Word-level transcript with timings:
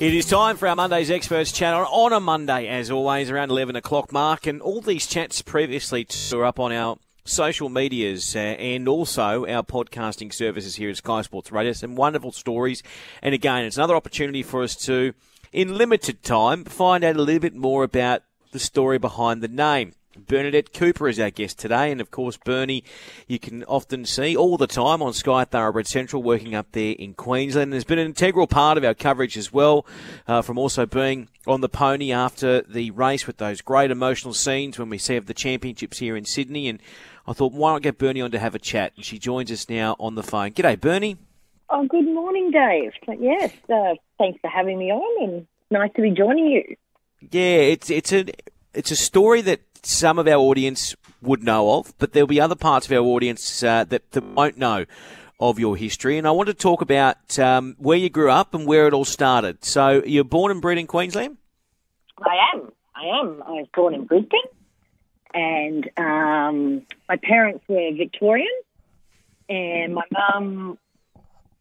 It 0.00 0.14
is 0.14 0.24
time 0.24 0.56
for 0.56 0.66
our 0.66 0.74
Monday's 0.74 1.10
Experts 1.10 1.52
chat 1.52 1.74
on, 1.74 2.14
a 2.14 2.20
Monday, 2.20 2.68
as 2.68 2.90
always, 2.90 3.28
around 3.28 3.50
11 3.50 3.76
o'clock 3.76 4.14
mark. 4.14 4.46
And 4.46 4.62
all 4.62 4.80
these 4.80 5.06
chats 5.06 5.42
previously 5.42 6.06
are 6.32 6.46
up 6.46 6.58
on 6.58 6.72
our 6.72 6.96
social 7.26 7.68
medias 7.68 8.34
uh, 8.34 8.38
and 8.38 8.88
also 8.88 9.44
our 9.44 9.62
podcasting 9.62 10.32
services 10.32 10.76
here 10.76 10.88
at 10.88 10.96
Sky 10.96 11.20
Sports 11.20 11.52
Radio. 11.52 11.74
Some 11.74 11.96
wonderful 11.96 12.32
stories. 12.32 12.82
And 13.20 13.34
again, 13.34 13.66
it's 13.66 13.76
another 13.76 13.94
opportunity 13.94 14.42
for 14.42 14.62
us 14.62 14.74
to, 14.86 15.12
in 15.52 15.76
limited 15.76 16.22
time, 16.22 16.64
find 16.64 17.04
out 17.04 17.16
a 17.16 17.22
little 17.22 17.38
bit 17.38 17.54
more 17.54 17.84
about 17.84 18.22
the 18.52 18.58
story 18.58 18.96
behind 18.96 19.42
the 19.42 19.48
name. 19.48 19.92
Bernadette 20.26 20.72
Cooper 20.72 21.08
is 21.08 21.18
our 21.18 21.30
guest 21.30 21.58
today, 21.58 21.90
and 21.90 22.00
of 22.00 22.10
course, 22.10 22.36
Bernie, 22.36 22.84
you 23.26 23.38
can 23.38 23.64
often 23.64 24.04
see 24.04 24.36
all 24.36 24.56
the 24.56 24.66
time 24.66 25.02
on 25.02 25.12
Sky 25.12 25.44
Thoroughbred 25.44 25.86
Central 25.86 26.22
working 26.22 26.54
up 26.54 26.72
there 26.72 26.94
in 26.98 27.14
Queensland. 27.14 27.72
There's 27.72 27.84
been 27.84 27.98
an 27.98 28.06
integral 28.06 28.46
part 28.46 28.78
of 28.78 28.84
our 28.84 28.94
coverage 28.94 29.36
as 29.36 29.52
well, 29.52 29.86
uh, 30.26 30.42
from 30.42 30.58
also 30.58 30.86
being 30.86 31.28
on 31.46 31.60
the 31.60 31.68
pony 31.68 32.12
after 32.12 32.62
the 32.62 32.90
race 32.90 33.26
with 33.26 33.38
those 33.38 33.60
great 33.60 33.90
emotional 33.90 34.34
scenes 34.34 34.78
when 34.78 34.88
we 34.88 34.98
see 34.98 35.16
of 35.16 35.26
the 35.26 35.34
championships 35.34 35.98
here 35.98 36.16
in 36.16 36.24
Sydney. 36.24 36.68
And 36.68 36.80
I 37.26 37.32
thought, 37.32 37.52
why 37.52 37.72
not 37.72 37.82
get 37.82 37.98
Bernie 37.98 38.20
on 38.20 38.30
to 38.32 38.38
have 38.38 38.54
a 38.54 38.58
chat? 38.58 38.92
And 38.96 39.04
she 39.04 39.18
joins 39.18 39.50
us 39.50 39.68
now 39.68 39.96
on 39.98 40.14
the 40.14 40.22
phone. 40.22 40.50
G'day, 40.50 40.80
Bernie. 40.80 41.16
Oh, 41.68 41.86
good 41.86 42.04
morning, 42.06 42.50
Dave. 42.50 42.92
Yes, 43.20 43.52
uh, 43.72 43.94
thanks 44.18 44.40
for 44.40 44.48
having 44.48 44.76
me 44.76 44.90
on, 44.90 45.28
and 45.28 45.46
nice 45.70 45.92
to 45.94 46.02
be 46.02 46.10
joining 46.10 46.46
you. 46.46 46.76
Yeah, 47.30 47.60
it's 47.60 47.90
it's 47.90 48.12
a 48.12 48.24
it's 48.74 48.90
a 48.90 48.96
story 48.96 49.40
that 49.42 49.60
some 49.86 50.18
of 50.18 50.26
our 50.26 50.36
audience 50.38 50.94
would 51.22 51.42
know 51.42 51.78
of, 51.78 51.92
but 51.98 52.12
there'll 52.12 52.26
be 52.26 52.40
other 52.40 52.54
parts 52.54 52.86
of 52.86 52.92
our 52.92 53.04
audience 53.04 53.62
uh, 53.62 53.84
that, 53.84 54.10
that 54.12 54.24
won't 54.24 54.56
know 54.56 54.86
of 55.38 55.58
your 55.58 55.76
history. 55.76 56.18
And 56.18 56.26
I 56.26 56.30
want 56.32 56.48
to 56.48 56.54
talk 56.54 56.82
about 56.82 57.38
um, 57.38 57.74
where 57.78 57.96
you 57.96 58.10
grew 58.10 58.30
up 58.30 58.54
and 58.54 58.66
where 58.66 58.86
it 58.86 58.92
all 58.92 59.04
started. 59.04 59.64
So 59.64 60.02
you're 60.04 60.24
born 60.24 60.52
and 60.52 60.60
bred 60.60 60.78
in 60.78 60.86
Queensland? 60.86 61.38
I 62.18 62.36
am. 62.54 62.72
I 62.94 63.06
am. 63.20 63.42
I 63.46 63.50
was 63.52 63.66
born 63.74 63.94
in 63.94 64.04
Brisbane, 64.04 64.40
and 65.32 65.90
um, 65.96 66.86
my 67.08 67.16
parents 67.16 67.64
were 67.66 67.90
Victorian, 67.96 68.48
and 69.48 69.94
my 69.94 70.04
mum, 70.12 70.78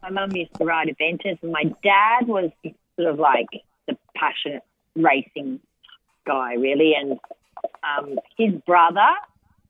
my 0.01 0.09
mum 0.09 0.31
used 0.33 0.53
to 0.55 0.65
ride 0.65 0.87
eventers, 0.87 1.41
and 1.41 1.51
my 1.53 1.63
dad 1.81 2.27
was 2.27 2.51
sort 2.97 3.07
of 3.07 3.19
like 3.19 3.47
the 3.87 3.97
passionate 4.15 4.63
racing 4.95 5.61
guy, 6.25 6.55
really, 6.55 6.93
and 6.99 7.17
um, 7.83 8.19
his 8.37 8.53
brother, 8.65 9.09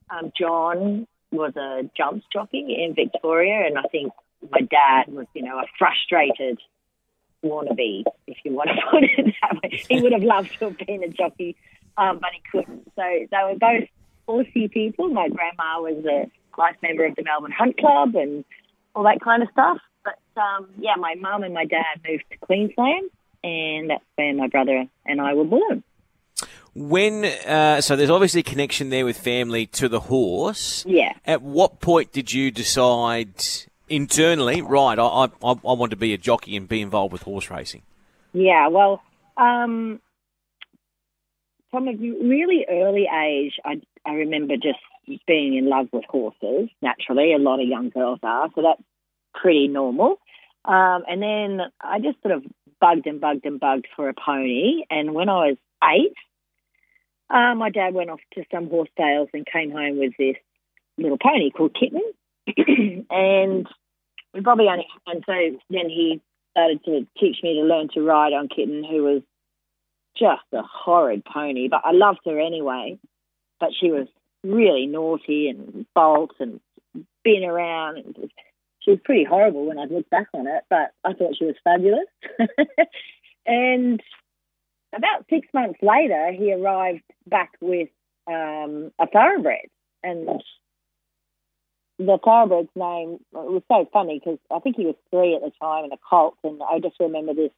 um, 0.09 0.31
John, 0.37 1.07
was 1.31 1.55
a 1.55 1.89
jumps 1.95 2.25
jockey 2.31 2.83
in 2.83 2.95
Victoria, 2.95 3.67
and 3.67 3.77
I 3.77 3.83
think 3.83 4.13
my 4.51 4.61
dad 4.61 5.13
was, 5.13 5.27
you 5.33 5.43
know, 5.43 5.57
a 5.59 5.65
frustrated 5.77 6.59
wannabe, 7.43 8.03
if 8.27 8.37
you 8.43 8.53
want 8.53 8.69
to 8.69 8.75
put 8.91 9.03
it 9.03 9.33
that 9.41 9.61
way. 9.61 9.83
He 9.89 10.01
would 10.01 10.11
have 10.11 10.23
loved 10.23 10.57
to 10.59 10.65
have 10.65 10.77
been 10.77 11.03
a 11.03 11.09
jockey, 11.09 11.55
um, 11.97 12.19
but 12.19 12.31
he 12.33 12.41
couldn't. 12.51 12.91
So 12.95 13.03
they 13.03 13.37
were 13.43 13.59
both 13.59 13.87
horsey 14.27 14.67
people. 14.67 15.09
My 15.09 15.29
grandma 15.29 15.81
was 15.81 16.03
a 16.05 16.29
life 16.59 16.75
member 16.81 17.05
of 17.05 17.15
the 17.15 17.23
Melbourne 17.23 17.51
Hunt 17.51 17.77
Club 17.77 18.15
and 18.15 18.43
all 18.95 19.03
that 19.03 19.21
kind 19.21 19.43
of 19.43 19.49
stuff. 19.51 19.77
But 20.03 20.41
um, 20.41 20.69
yeah, 20.79 20.95
my 20.97 21.15
mum 21.15 21.43
and 21.43 21.53
my 21.53 21.65
dad 21.65 22.01
moved 22.07 22.23
to 22.31 22.37
Queensland, 22.37 23.09
and 23.43 23.89
that's 23.89 24.03
where 24.15 24.33
my 24.33 24.47
brother 24.47 24.85
and 25.05 25.21
I 25.21 25.33
were 25.33 25.45
born. 25.45 25.83
When 26.79 27.25
uh, 27.25 27.81
so 27.81 27.97
there's 27.97 28.09
obviously 28.09 28.39
a 28.39 28.43
connection 28.43 28.89
there 28.89 29.03
with 29.03 29.17
family 29.17 29.65
to 29.67 29.89
the 29.89 29.99
horse. 29.99 30.85
Yeah. 30.87 31.11
At 31.25 31.41
what 31.41 31.81
point 31.81 32.13
did 32.13 32.31
you 32.31 32.51
decide 32.51 33.33
internally, 33.89 34.61
right? 34.61 34.97
I 34.97 35.03
I, 35.03 35.29
I 35.43 35.73
want 35.73 35.89
to 35.89 35.97
be 35.97 36.13
a 36.13 36.17
jockey 36.17 36.55
and 36.55 36.69
be 36.69 36.79
involved 36.79 37.11
with 37.11 37.23
horse 37.23 37.49
racing. 37.49 37.81
Yeah. 38.31 38.69
Well, 38.69 39.01
um, 39.35 39.99
from 41.69 41.89
a 41.89 41.91
really 41.91 42.65
early 42.69 43.07
age, 43.13 43.59
I 43.65 43.81
I 44.05 44.13
remember 44.13 44.55
just 44.55 44.79
being 45.27 45.57
in 45.57 45.67
love 45.67 45.87
with 45.91 46.05
horses. 46.05 46.69
Naturally, 46.81 47.33
a 47.33 47.39
lot 47.39 47.59
of 47.59 47.67
young 47.67 47.89
girls 47.89 48.19
are, 48.23 48.47
so 48.55 48.61
that's 48.61 48.81
pretty 49.33 49.67
normal. 49.67 50.19
Um, 50.63 51.03
and 51.09 51.21
then 51.21 51.61
I 51.81 51.99
just 51.99 52.21
sort 52.21 52.35
of 52.35 52.43
bugged 52.79 53.05
and 53.05 53.19
bugged 53.19 53.45
and 53.45 53.59
bugged 53.59 53.87
for 53.97 54.07
a 54.07 54.13
pony. 54.13 54.85
And 54.89 55.13
when 55.13 55.27
I 55.27 55.47
was 55.47 55.57
eight, 55.83 56.15
uh, 57.29 57.55
my 57.55 57.69
dad 57.69 57.93
went 57.93 58.09
off 58.09 58.19
to 58.33 58.43
some 58.51 58.69
horse 58.69 58.89
sales 58.97 59.29
and 59.33 59.45
came 59.45 59.71
home 59.71 59.99
with 59.99 60.13
this 60.17 60.35
little 60.97 61.17
pony 61.17 61.51
called 61.51 61.75
Kitten. 61.79 62.01
and 63.09 63.67
we 64.33 64.41
probably 64.41 64.67
only, 64.67 64.87
and 65.07 65.23
so 65.25 65.59
then 65.69 65.89
he 65.89 66.21
started 66.51 66.83
to 66.85 67.07
teach 67.19 67.37
me 67.43 67.55
to 67.55 67.61
learn 67.61 67.89
to 67.93 68.01
ride 68.01 68.33
on 68.33 68.47
Kitten, 68.47 68.83
who 68.83 69.03
was 69.03 69.21
just 70.17 70.41
a 70.53 70.61
horrid 70.63 71.23
pony, 71.23 71.67
but 71.69 71.81
I 71.83 71.91
loved 71.91 72.19
her 72.25 72.39
anyway. 72.39 72.97
But 73.59 73.69
she 73.79 73.91
was 73.91 74.07
really 74.43 74.85
naughty 74.85 75.49
and 75.49 75.85
bolt 75.93 76.31
and 76.39 76.59
spin 77.19 77.43
around. 77.43 77.97
And 77.97 78.31
she 78.79 78.91
was 78.91 78.99
pretty 79.03 79.23
horrible 79.23 79.65
when 79.65 79.79
I 79.79 79.85
look 79.85 80.09
back 80.09 80.27
on 80.33 80.47
it, 80.47 80.63
but 80.69 80.91
I 81.03 81.13
thought 81.13 81.35
she 81.37 81.45
was 81.45 81.55
fabulous. 81.63 82.07
and 83.45 84.01
about 84.95 85.25
six 85.29 85.47
months 85.53 85.79
later, 85.81 86.31
he 86.31 86.53
arrived 86.53 87.03
back 87.29 87.51
with 87.61 87.89
um, 88.27 88.91
a 88.99 89.07
thoroughbred, 89.07 89.69
and 90.03 90.27
the 91.97 92.17
thoroughbred's 92.23 92.69
name 92.75 93.19
it 93.33 93.51
was 93.51 93.63
so 93.67 93.87
funny 93.91 94.19
because 94.19 94.39
I 94.49 94.59
think 94.59 94.77
he 94.77 94.85
was 94.85 94.95
three 95.11 95.35
at 95.35 95.41
the 95.41 95.51
time 95.61 95.83
and 95.83 95.93
a 95.93 95.97
colt, 96.09 96.35
and 96.43 96.61
I 96.61 96.79
just 96.79 96.99
remember 96.99 97.33
this 97.33 97.51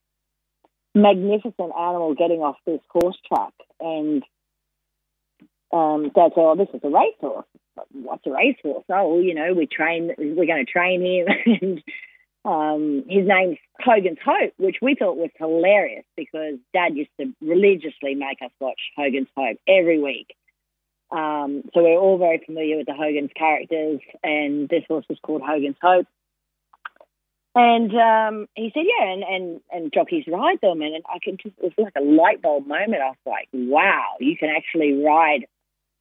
magnificent 0.94 1.72
animal 1.78 2.16
getting 2.16 2.42
off 2.42 2.58
this 2.66 2.82
horse 2.90 3.18
track, 3.28 3.54
and 3.80 4.24
um, 5.72 6.12
Dad 6.16 6.32
said, 6.36 6.42
"Oh, 6.42 6.56
this 6.58 6.70
is 6.74 6.82
a 6.84 6.90
racehorse." 6.90 7.46
What's 7.94 8.26
a 8.28 8.32
racehorse? 8.32 8.84
Oh, 8.90 9.20
you 9.20 9.34
know, 9.34 9.54
we 9.54 9.68
train. 9.68 10.12
We're 10.18 10.46
going 10.46 10.66
to 10.66 10.72
train 10.72 11.06
him, 11.06 11.28
and 11.62 11.84
um, 12.44 13.04
his 13.08 13.28
name's 13.28 13.58
Hogan's 13.80 14.18
Hope, 14.24 14.54
which 14.58 14.78
we 14.82 14.96
thought 14.96 15.18
was 15.18 15.30
hilarious 15.38 16.06
because 16.16 16.56
Dad 16.74 16.96
used 16.96 17.12
to 17.20 17.34
religiously 17.42 18.16
make 18.16 18.42
us 18.44 18.52
watch 18.60 18.80
Hogan's 18.98 19.28
Heroes 19.36 19.58
every 19.68 20.00
week. 20.00 20.36
Um, 21.12 21.64
so 21.74 21.84
we're 21.84 22.00
all 22.00 22.18
very 22.18 22.42
familiar 22.44 22.78
with 22.78 22.88
the 22.88 22.94
Hogan's 22.94 23.32
characters, 23.36 24.00
and 24.24 24.70
this 24.70 24.84
horse 24.88 25.06
was 25.10 25.20
called 25.22 25.42
Hogan's 25.42 25.78
Hope. 25.82 26.08
And 27.54 27.94
um, 27.94 28.48
he 28.56 28.72
said, 28.74 28.84
"Yeah, 28.86 29.12
and, 29.12 29.24
and 29.24 29.62
and 29.70 29.94
jockeys 29.94 30.24
ride 30.26 30.60
them, 30.62 30.82
and, 30.82 30.96
and 30.96 31.04
I 31.14 31.20
can 31.22 31.36
just 31.36 31.56
it 31.62 31.74
was 31.78 31.86
like 31.86 32.02
a 32.02 32.06
light 32.06 32.42
bulb 32.42 32.66
moment. 32.66 33.02
I 33.02 33.10
was 33.10 33.18
like, 33.26 33.50
wow, 33.54 34.16
you 34.22 34.38
can 34.38 34.50
actually 34.50 35.04
ride 35.04 35.46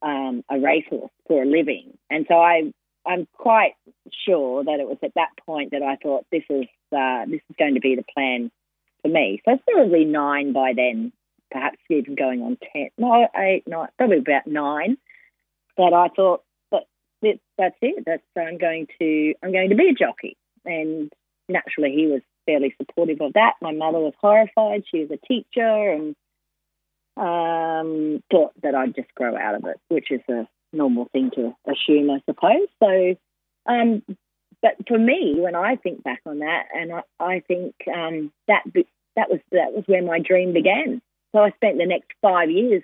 um, 0.00 0.44
a 0.48 0.60
racehorse 0.60 1.10
for 1.26 1.42
a 1.42 1.46
living." 1.46 1.98
And 2.08 2.24
so 2.28 2.36
I 2.36 2.72
I'm 3.10 3.26
quite 3.36 3.72
sure 4.24 4.62
that 4.62 4.78
it 4.78 4.86
was 4.86 4.98
at 5.02 5.14
that 5.16 5.30
point 5.44 5.72
that 5.72 5.82
I 5.82 5.96
thought 5.96 6.26
this 6.30 6.44
is 6.48 6.66
uh, 6.96 7.24
this 7.26 7.40
is 7.50 7.56
going 7.58 7.74
to 7.74 7.80
be 7.80 7.96
the 7.96 8.04
plan 8.14 8.52
for 9.02 9.08
me. 9.08 9.42
So 9.44 9.54
it's 9.54 9.64
probably 9.68 10.04
nine 10.04 10.52
by 10.52 10.74
then, 10.76 11.12
perhaps 11.50 11.78
even 11.88 12.14
going 12.14 12.40
on 12.42 12.56
ten, 12.72 12.90
no 12.98 13.26
eight, 13.36 13.64
nine, 13.66 13.88
probably 13.98 14.18
about 14.18 14.46
nine. 14.46 14.96
That 15.76 15.92
I 15.92 16.08
thought 16.14 16.44
that 16.70 17.38
that's 17.58 17.76
it. 17.82 18.04
That's 18.06 18.22
I'm 18.36 18.58
going 18.58 18.86
to 19.00 19.34
I'm 19.42 19.50
going 19.50 19.70
to 19.70 19.76
be 19.76 19.88
a 19.88 19.94
jockey, 19.94 20.36
and 20.64 21.12
naturally 21.48 21.92
he 21.92 22.06
was 22.06 22.22
fairly 22.46 22.74
supportive 22.78 23.20
of 23.20 23.32
that. 23.32 23.54
My 23.60 23.72
mother 23.72 23.98
was 23.98 24.14
horrified. 24.20 24.84
She 24.88 25.00
was 25.00 25.10
a 25.10 25.26
teacher 25.26 25.90
and 25.90 26.14
um, 27.16 28.22
thought 28.30 28.52
that 28.62 28.76
I'd 28.76 28.94
just 28.94 29.12
grow 29.16 29.36
out 29.36 29.56
of 29.56 29.64
it, 29.64 29.80
which 29.88 30.12
is 30.12 30.20
a 30.28 30.46
normal 30.72 31.08
thing 31.12 31.30
to 31.34 31.54
assume, 31.66 32.10
I 32.10 32.20
suppose. 32.26 32.68
So, 32.82 33.16
um, 33.66 34.02
but 34.62 34.76
for 34.86 34.98
me, 34.98 35.36
when 35.38 35.54
I 35.54 35.76
think 35.76 36.02
back 36.02 36.20
on 36.26 36.40
that, 36.40 36.64
and 36.74 36.92
I, 36.92 37.02
I 37.18 37.40
think 37.40 37.74
um, 37.88 38.32
that 38.46 38.62
that 39.16 39.30
was 39.30 39.40
that 39.52 39.72
was 39.72 39.84
where 39.86 40.02
my 40.02 40.18
dream 40.20 40.52
began. 40.52 41.00
So 41.32 41.40
I 41.40 41.50
spent 41.50 41.78
the 41.78 41.86
next 41.86 42.10
five 42.20 42.50
years, 42.50 42.82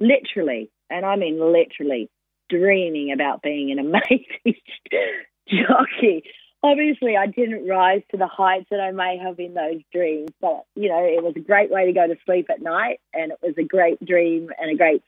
literally, 0.00 0.70
and 0.90 1.06
I 1.06 1.16
mean 1.16 1.38
literally, 1.38 2.10
dreaming 2.48 3.12
about 3.12 3.42
being 3.42 3.70
an 3.70 3.78
amazing 3.86 4.60
jockey. 5.48 6.24
Obviously, 6.64 7.16
I 7.16 7.26
didn't 7.26 7.66
rise 7.66 8.02
to 8.12 8.16
the 8.16 8.28
heights 8.28 8.66
that 8.70 8.80
I 8.80 8.92
may 8.92 9.18
have 9.18 9.40
in 9.40 9.54
those 9.54 9.80
dreams, 9.92 10.30
but 10.40 10.64
you 10.74 10.88
know, 10.88 11.04
it 11.04 11.22
was 11.22 11.34
a 11.36 11.40
great 11.40 11.70
way 11.70 11.86
to 11.86 11.92
go 11.92 12.06
to 12.06 12.16
sleep 12.24 12.46
at 12.50 12.62
night, 12.62 13.00
and 13.12 13.32
it 13.32 13.38
was 13.42 13.54
a 13.58 13.64
great 13.64 14.04
dream 14.04 14.50
and 14.60 14.70
a 14.70 14.76
great 14.76 15.02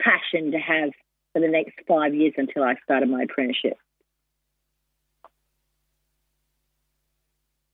passion 0.00 0.52
to 0.52 0.58
have 0.58 0.90
for 1.38 1.46
the 1.46 1.52
next 1.52 1.78
five 1.86 2.14
years 2.14 2.34
until 2.36 2.62
I 2.62 2.74
started 2.84 3.08
my 3.08 3.22
apprenticeship. 3.22 3.78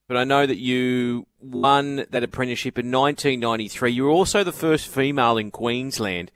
But 0.07 0.19
I 0.19 0.25
know 0.25 0.45
that 0.45 0.59
you 0.59 1.27
won 1.41 2.05
that 2.11 2.23
apprenticeship 2.23 2.79
in 2.79 2.91
1993. 2.91 3.91
You 3.91 4.05
were 4.05 4.11
also 4.11 4.45
the 4.45 4.53
first 4.53 4.87
female 4.87 5.39
in 5.39 5.51
Queensland 5.51 6.31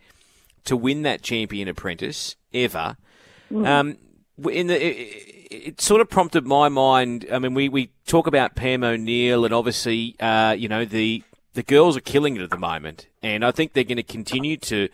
to 0.65 0.77
win 0.77 1.03
that 1.03 1.21
champion 1.21 1.69
apprentice 1.69 2.37
ever. 2.55 2.97
Mm. 3.53 3.67
Um, 3.67 3.99
in 4.51 4.69
the, 4.69 4.83
it, 4.83 5.45
it, 5.51 5.81
sort 5.81 6.01
of 6.01 6.09
prompted 6.09 6.47
my 6.47 6.71
mind. 6.71 7.27
I 7.31 7.39
mean, 7.39 7.53
we, 7.53 7.69
we 7.69 7.91
talk 8.07 8.27
about 8.27 8.55
Pam 8.55 8.83
O'Neill 8.83 9.45
and 9.45 9.53
obviously, 9.53 10.17
uh, 10.19 10.53
you 10.59 10.69
know, 10.69 10.85
the 10.85 11.23
the 11.55 11.63
girls 11.63 11.97
are 11.97 12.01
killing 12.01 12.37
it 12.37 12.43
at 12.43 12.51
the 12.51 12.59
moment, 12.59 13.09
and 13.23 13.45
I 13.45 13.51
think 13.51 13.73
they're 13.73 13.83
going 13.83 13.97
to 13.97 14.03
continue 14.03 14.57
to 14.59 14.89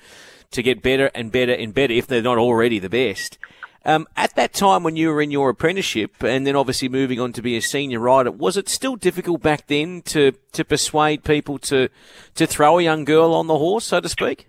to 0.55 0.63
get 0.63 0.83
better 0.83 1.11
and 1.15 1.31
better 1.31 1.53
and 1.53 1.75
better 1.75 1.93
if 1.93 2.07
they're 2.07 2.23
not 2.23 2.39
already 2.39 2.79
the 2.79 2.89
best. 2.89 3.39
Um, 3.87 4.09
at 4.17 4.35
that 4.37 4.55
time 4.55 4.83
when 4.83 4.97
you 4.97 5.11
were 5.11 5.21
in 5.21 5.31
your 5.31 5.51
apprenticeship 5.51 6.23
and 6.23 6.47
then 6.47 6.57
obviously 6.57 6.89
moving 6.89 7.21
on 7.21 7.35
to 7.35 7.43
be 7.43 7.57
a 7.57 7.61
senior 7.61 8.01
rider, 8.01 8.31
was 8.31 8.57
it 8.57 8.69
still 8.69 8.97
difficult 8.97 9.43
back 9.43 9.67
then 9.67 10.01
to, 10.03 10.33
to 10.53 10.65
persuade 10.65 11.23
people 11.23 11.59
to, 11.59 11.91
to 12.35 12.47
throw 12.47 12.79
a 12.79 12.83
young 12.83 13.05
girl 13.05 13.35
on 13.35 13.47
the 13.47 13.59
horse, 13.59 13.85
so 13.85 14.01
to 14.01 14.09
speak? 14.09 14.49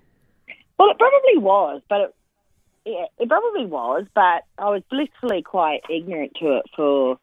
Well, 0.79 0.89
it 0.89 0.97
probably 0.97 1.37
was, 1.37 1.81
but 1.89 2.01
it, 2.01 2.15
yeah, 2.85 3.05
it 3.19 3.27
probably 3.27 3.65
was, 3.65 4.05
but 4.13 4.45
I 4.57 4.69
was 4.69 4.83
blissfully 4.89 5.41
quite 5.41 5.81
ignorant 5.89 6.33
to 6.39 6.57
it 6.57 6.65
for 6.75 7.19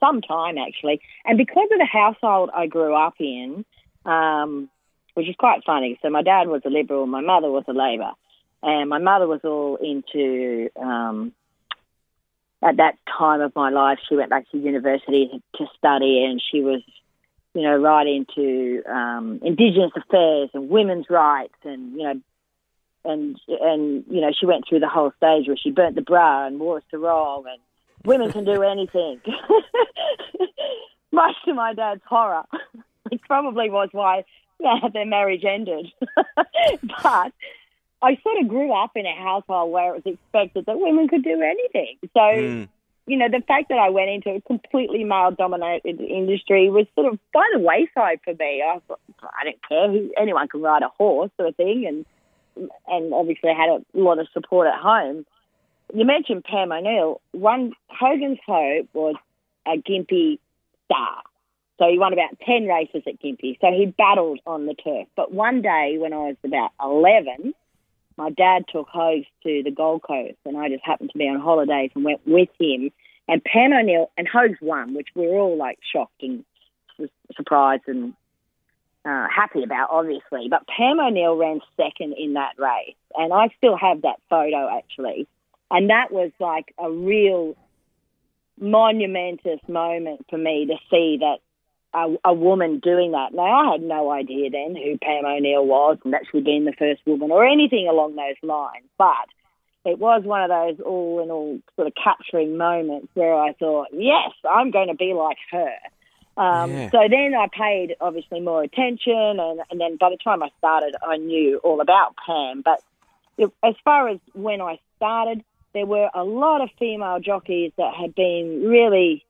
some 0.00 0.22
time 0.22 0.56
actually. 0.56 1.02
And 1.26 1.36
because 1.36 1.68
of 1.70 1.78
the 1.78 1.88
household 1.90 2.48
I 2.54 2.66
grew 2.66 2.94
up 2.94 3.14
in, 3.18 3.66
um, 4.06 4.70
which 5.16 5.30
is 5.30 5.34
quite 5.36 5.64
funny. 5.64 5.98
So 6.02 6.10
my 6.10 6.20
dad 6.20 6.46
was 6.46 6.60
a 6.66 6.68
Liberal, 6.68 7.06
my 7.06 7.22
mother 7.22 7.50
was 7.50 7.64
a 7.68 7.72
Labor, 7.72 8.10
and 8.62 8.90
my 8.90 8.98
mother 8.98 9.26
was 9.26 9.40
all 9.44 9.76
into. 9.76 10.68
Um, 10.80 11.32
at 12.62 12.78
that 12.78 12.96
time 13.18 13.40
of 13.40 13.54
my 13.54 13.70
life, 13.70 13.98
she 14.08 14.16
went 14.16 14.30
back 14.30 14.50
to 14.50 14.58
university 14.58 15.42
to 15.56 15.66
study, 15.76 16.24
and 16.24 16.42
she 16.50 16.60
was, 16.60 16.82
you 17.54 17.62
know, 17.62 17.76
right 17.76 18.06
into 18.06 18.82
um, 18.90 19.40
Indigenous 19.42 19.92
affairs 19.96 20.50
and 20.52 20.68
women's 20.68 21.06
rights, 21.08 21.54
and 21.64 21.92
you 21.92 22.02
know, 22.02 22.20
and 23.04 23.38
and 23.48 24.04
you 24.10 24.20
know, 24.20 24.32
she 24.38 24.46
went 24.46 24.64
through 24.68 24.80
the 24.80 24.88
whole 24.88 25.12
stage 25.16 25.48
where 25.48 25.56
she 25.56 25.70
burnt 25.70 25.94
the 25.94 26.02
bra 26.02 26.46
and 26.46 26.60
wore 26.60 26.78
a 26.78 26.82
sarong, 26.90 27.44
and 27.46 27.60
women 28.04 28.32
can 28.32 28.44
do 28.44 28.62
anything. 28.74 29.20
Much 31.12 31.36
to 31.46 31.54
my 31.54 31.72
dad's 31.72 32.02
horror, 32.06 32.44
it 33.10 33.20
probably 33.22 33.70
was 33.70 33.88
why 33.92 34.24
yeah, 34.60 34.88
their 34.92 35.06
marriage 35.06 35.44
ended. 35.44 35.92
but 37.02 37.32
I 38.02 38.18
sort 38.22 38.38
of 38.40 38.48
grew 38.48 38.72
up 38.72 38.92
in 38.94 39.06
a 39.06 39.14
household 39.14 39.72
where 39.72 39.94
it 39.94 40.04
was 40.04 40.14
expected 40.14 40.66
that 40.66 40.78
women 40.78 41.08
could 41.08 41.24
do 41.24 41.40
anything. 41.40 41.96
So, 42.02 42.20
mm. 42.20 42.68
you 43.06 43.16
know, 43.16 43.28
the 43.28 43.42
fact 43.46 43.68
that 43.70 43.78
I 43.78 43.90
went 43.90 44.10
into 44.10 44.30
a 44.30 44.40
completely 44.42 45.04
male 45.04 45.30
dominated 45.30 46.00
industry 46.00 46.70
was 46.70 46.86
sort 46.94 47.12
of 47.12 47.18
by 47.32 47.44
the 47.52 47.60
wayside 47.60 48.20
for 48.24 48.34
me. 48.34 48.62
I, 48.62 48.80
thought, 48.86 49.00
I 49.22 49.44
don't 49.44 49.68
care 49.68 49.90
who 49.90 50.12
anyone 50.18 50.48
can 50.48 50.60
ride 50.60 50.82
a 50.82 50.88
horse 50.88 51.30
sort 51.36 51.48
of 51.48 51.56
thing 51.56 51.86
and 51.86 52.04
and 52.88 53.12
obviously 53.12 53.50
had 53.52 53.68
a 53.68 53.84
lot 53.94 54.18
of 54.18 54.28
support 54.32 54.66
at 54.66 54.80
home. 54.80 55.26
You 55.94 56.04
mentioned 56.04 56.44
Pam 56.44 56.72
O'Neill. 56.72 57.20
One 57.32 57.72
Hogan's 57.88 58.38
Hope 58.46 58.88
was 58.92 59.14
a 59.66 59.76
Gympie 59.76 60.38
star. 60.86 61.22
So 61.78 61.88
he 61.90 61.98
won 61.98 62.12
about 62.12 62.38
10 62.44 62.66
races 62.66 63.02
at 63.06 63.20
Gympie. 63.20 63.58
So 63.60 63.68
he 63.70 63.86
battled 63.86 64.40
on 64.46 64.66
the 64.66 64.74
turf. 64.74 65.08
But 65.14 65.32
one 65.32 65.62
day 65.62 65.96
when 65.98 66.12
I 66.12 66.28
was 66.28 66.36
about 66.42 66.70
11, 66.82 67.54
my 68.16 68.30
dad 68.30 68.64
took 68.72 68.88
Hogs 68.88 69.26
to 69.42 69.62
the 69.62 69.70
Gold 69.70 70.02
Coast 70.02 70.38
and 70.46 70.56
I 70.56 70.68
just 70.68 70.84
happened 70.84 71.10
to 71.12 71.18
be 71.18 71.28
on 71.28 71.40
holidays 71.40 71.90
and 71.94 72.04
went 72.04 72.26
with 72.26 72.48
him. 72.58 72.90
And 73.28 73.44
Pam 73.44 73.72
O'Neill 73.72 74.10
and 74.16 74.26
Hogs 74.26 74.58
won, 74.62 74.94
which 74.94 75.08
we 75.14 75.26
were 75.26 75.38
all 75.38 75.56
like 75.56 75.78
shocked 75.92 76.22
and 76.22 76.44
surprised 77.36 77.82
and 77.88 78.14
uh, 79.04 79.26
happy 79.28 79.62
about, 79.62 79.88
obviously. 79.90 80.48
But 80.48 80.66
Pam 80.66 80.98
O'Neill 80.98 81.36
ran 81.36 81.60
second 81.76 82.14
in 82.16 82.34
that 82.34 82.52
race. 82.58 82.96
And 83.14 83.34
I 83.34 83.48
still 83.58 83.76
have 83.76 84.02
that 84.02 84.20
photo 84.30 84.68
actually. 84.78 85.28
And 85.70 85.90
that 85.90 86.10
was 86.10 86.30
like 86.40 86.72
a 86.78 86.90
real 86.90 87.54
monumentous 88.58 89.60
moment 89.68 90.24
for 90.30 90.38
me 90.38 90.66
to 90.66 90.76
see 90.90 91.18
that 91.20 91.38
a, 91.96 92.14
a, 92.26 92.34
woman 92.34 92.78
doing 92.78 93.12
that. 93.12 93.32
Now, 93.32 93.42
I 93.42 93.72
had 93.72 93.82
no 93.82 94.10
idea 94.10 94.50
then 94.50 94.76
who 94.76 94.98
Pam 94.98 95.24
O'Neill 95.24 95.64
was 95.64 95.98
and 96.04 96.12
that 96.12 96.22
she'd 96.30 96.44
been 96.44 96.66
the 96.66 96.74
first 96.78 97.00
woman 97.06 97.30
or 97.30 97.46
anything 97.46 97.88
along 97.88 98.16
those 98.16 98.36
lines, 98.42 98.84
but 98.98 99.26
it 99.86 99.98
was 99.98 100.22
one 100.24 100.42
of 100.42 100.50
those 100.50 100.84
all 100.84 101.22
in 101.22 101.30
all 101.30 101.58
sort 101.76 101.88
of 101.88 101.94
capturing 101.94 102.58
moments 102.58 103.08
where 103.14 103.34
I 103.34 103.54
thought, 103.54 103.88
yes, 103.92 104.32
I'm 104.48 104.70
going 104.70 104.88
to 104.88 104.94
be 104.94 105.14
like 105.14 105.38
her. 105.50 105.74
Um, 106.36 106.70
yeah. 106.70 106.90
So 106.90 106.98
then 107.08 107.34
I 107.34 107.46
paid 107.50 107.96
obviously 108.00 108.40
more 108.40 108.62
attention, 108.62 109.40
and, 109.40 109.60
and 109.70 109.80
then 109.80 109.96
by 109.96 110.10
the 110.10 110.18
time 110.22 110.42
I 110.42 110.50
started, 110.58 110.94
I 111.02 111.16
knew 111.16 111.58
all 111.64 111.80
about 111.80 112.14
Pam. 112.26 112.60
But 112.62 112.82
it, 113.38 113.50
as 113.62 113.74
far 113.84 114.08
as 114.08 114.18
when 114.34 114.60
I 114.60 114.78
started, 114.96 115.42
there 115.72 115.86
were 115.86 116.10
a 116.14 116.24
lot 116.24 116.60
of 116.60 116.68
female 116.78 117.20
jockeys 117.20 117.72
that 117.78 117.94
had 117.94 118.14
been 118.14 118.64
really 118.66 119.24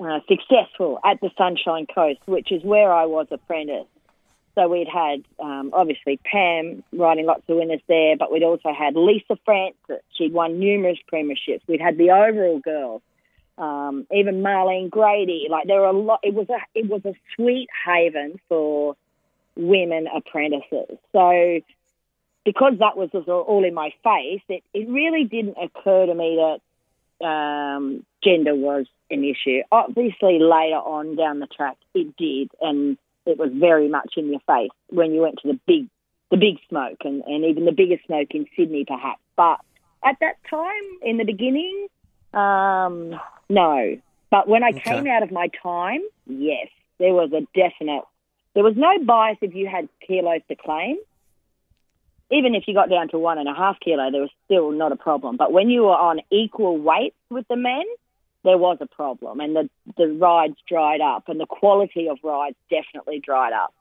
uh, 0.00 0.20
successful 0.28 0.98
at 1.04 1.20
the 1.20 1.30
Sunshine 1.36 1.86
Coast, 1.92 2.20
which 2.26 2.50
is 2.50 2.62
where 2.62 2.92
I 2.92 3.06
was 3.06 3.26
apprentice. 3.30 3.86
So 4.54 4.68
we'd 4.68 4.88
had 4.88 5.24
um, 5.40 5.70
obviously 5.72 6.20
Pam 6.24 6.84
riding 6.92 7.26
lots 7.26 7.42
of 7.48 7.56
winners 7.56 7.80
there, 7.88 8.16
but 8.16 8.30
we'd 8.30 8.44
also 8.44 8.72
had 8.72 8.94
Lisa 8.94 9.36
France. 9.44 9.74
She'd 10.16 10.32
won 10.32 10.60
numerous 10.60 10.98
premierships. 11.12 11.62
We'd 11.66 11.80
had 11.80 11.98
the 11.98 12.12
overall 12.12 12.60
girls, 12.60 13.02
um, 13.58 14.06
even 14.12 14.42
Marlene 14.42 14.90
Grady. 14.90 15.48
Like 15.50 15.66
there 15.66 15.80
were 15.80 15.86
a 15.86 15.92
lot. 15.92 16.20
It 16.22 16.34
was 16.34 16.48
a 16.50 16.58
it 16.78 16.88
was 16.88 17.04
a 17.04 17.14
sweet 17.34 17.68
haven 17.84 18.38
for 18.48 18.96
women 19.56 20.06
apprentices. 20.06 20.98
So 21.12 21.60
because 22.44 22.74
that 22.78 22.96
was 22.96 23.10
all 23.26 23.64
in 23.64 23.74
my 23.74 23.90
face, 24.04 24.42
it, 24.48 24.62
it 24.72 24.88
really 24.88 25.24
didn't 25.24 25.56
occur 25.60 26.06
to 26.06 26.14
me 26.14 26.38
that 27.20 27.26
um, 27.26 28.04
gender 28.22 28.54
was 28.54 28.86
an 29.10 29.24
issue. 29.24 29.60
Obviously, 29.70 30.38
later 30.38 30.76
on 30.76 31.16
down 31.16 31.40
the 31.40 31.46
track, 31.46 31.76
it 31.94 32.16
did, 32.16 32.50
and 32.60 32.96
it 33.26 33.38
was 33.38 33.50
very 33.52 33.88
much 33.88 34.14
in 34.16 34.30
your 34.30 34.40
face 34.46 34.70
when 34.88 35.12
you 35.12 35.22
went 35.22 35.38
to 35.42 35.48
the 35.48 35.58
big, 35.66 35.88
the 36.30 36.36
big 36.36 36.58
smoke, 36.68 36.98
and, 37.04 37.22
and 37.24 37.44
even 37.44 37.64
the 37.64 37.72
biggest 37.72 38.06
smoke 38.06 38.28
in 38.30 38.46
Sydney, 38.56 38.84
perhaps. 38.86 39.20
But 39.36 39.60
at 40.04 40.16
that 40.20 40.36
time, 40.48 40.82
in 41.02 41.16
the 41.16 41.24
beginning, 41.24 41.88
um, 42.32 43.18
no. 43.48 43.98
But 44.30 44.48
when 44.48 44.62
I 44.62 44.70
okay. 44.70 44.80
came 44.80 45.06
out 45.06 45.22
of 45.22 45.30
my 45.30 45.48
time, 45.62 46.00
yes, 46.26 46.68
there 46.98 47.12
was 47.12 47.30
a 47.32 47.46
definite. 47.58 48.02
There 48.54 48.64
was 48.64 48.74
no 48.76 49.04
bias 49.04 49.38
if 49.40 49.54
you 49.54 49.68
had 49.68 49.88
kilos 50.06 50.42
to 50.48 50.56
claim. 50.56 50.96
Even 52.30 52.54
if 52.54 52.64
you 52.66 52.74
got 52.74 52.90
down 52.90 53.08
to 53.08 53.18
one 53.18 53.38
and 53.38 53.48
a 53.48 53.54
half 53.54 53.78
kilo, 53.80 54.10
there 54.10 54.22
was 54.22 54.30
still 54.46 54.70
not 54.72 54.92
a 54.92 54.96
problem. 54.96 55.36
But 55.36 55.52
when 55.52 55.70
you 55.70 55.82
were 55.82 55.96
on 55.96 56.20
equal 56.30 56.78
weight 56.78 57.14
with 57.30 57.46
the 57.48 57.56
men, 57.56 57.84
there 58.44 58.58
was 58.58 58.78
a 58.80 58.86
problem, 58.86 59.40
and 59.40 59.56
the 59.56 59.70
the 59.96 60.08
rides 60.08 60.56
dried 60.68 61.00
up, 61.00 61.28
and 61.28 61.40
the 61.40 61.46
quality 61.46 62.08
of 62.08 62.18
rides 62.22 62.56
definitely 62.70 63.20
dried 63.20 63.52
up. 63.52 63.74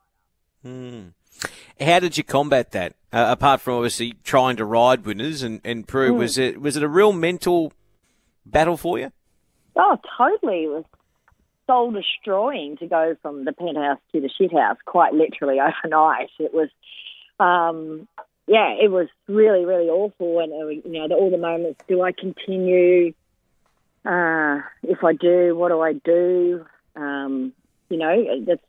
Hmm. 0.64 1.10
How 1.80 2.00
did 2.00 2.18
you 2.18 2.24
combat 2.24 2.72
that? 2.72 2.96
Uh, 3.12 3.28
apart 3.30 3.62
from 3.62 3.76
obviously 3.76 4.14
trying 4.24 4.56
to 4.58 4.66
ride 4.66 5.06
winners 5.06 5.44
and, 5.44 5.60
and 5.64 5.88
prove, 5.88 6.16
mm. 6.16 6.20
was 6.20 6.38
it 6.38 6.62
was 6.62 6.78
it 6.78 6.84
a 6.84 6.88
real 6.88 7.12
mental 7.12 7.74
battle 8.46 8.78
for 8.78 8.98
you? 8.98 9.12
Oh, 9.76 9.98
totally. 10.18 10.64
It 10.64 10.70
was 10.70 10.86
soul 11.68 11.92
destroying 11.92 12.78
to 12.78 12.88
go 12.88 13.16
from 13.22 13.46
the 13.46 13.54
penthouse 13.54 14.00
to 14.12 14.22
the 14.22 14.30
shithouse, 14.30 14.78
quite 14.86 15.14
literally 15.14 15.60
overnight. 15.84 16.30
It 16.40 16.54
was, 16.54 16.70
um, 17.40 18.08
yeah, 18.48 18.74
it 18.74 18.92
was 18.92 19.08
really, 19.28 19.66
really 19.66 19.90
awful. 19.90 20.40
And 20.40 20.54
uh, 20.54 20.68
you 20.68 21.00
know, 21.00 21.08
the, 21.08 21.16
all 21.16 21.32
the 21.32 21.38
moments. 21.38 21.82
Do 21.88 22.02
I 22.02 22.12
continue? 22.12 23.14
Uh, 24.06 24.60
if 24.84 25.04
I 25.04 25.14
do, 25.14 25.56
what 25.56 25.70
do 25.70 25.80
I 25.80 25.94
do? 25.94 26.66
Um, 26.96 27.54
you 27.90 27.98
know, 27.98 28.44
that's 28.46 28.62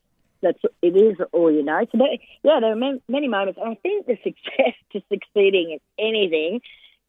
that's 0.42 0.58
it 0.82 0.96
is 0.96 1.16
all 1.32 1.50
you 1.50 1.62
know. 1.62 1.84
So 1.90 1.98
that, 1.98 2.18
yeah, 2.42 2.60
there 2.60 2.72
are 2.72 3.00
many, 3.08 3.28
moments. 3.28 3.58
And 3.60 3.72
I 3.72 3.74
think 3.82 4.06
the 4.06 4.16
success 4.22 4.74
to 4.92 5.02
succeeding 5.08 5.78
in 5.78 5.80
anything 5.98 6.60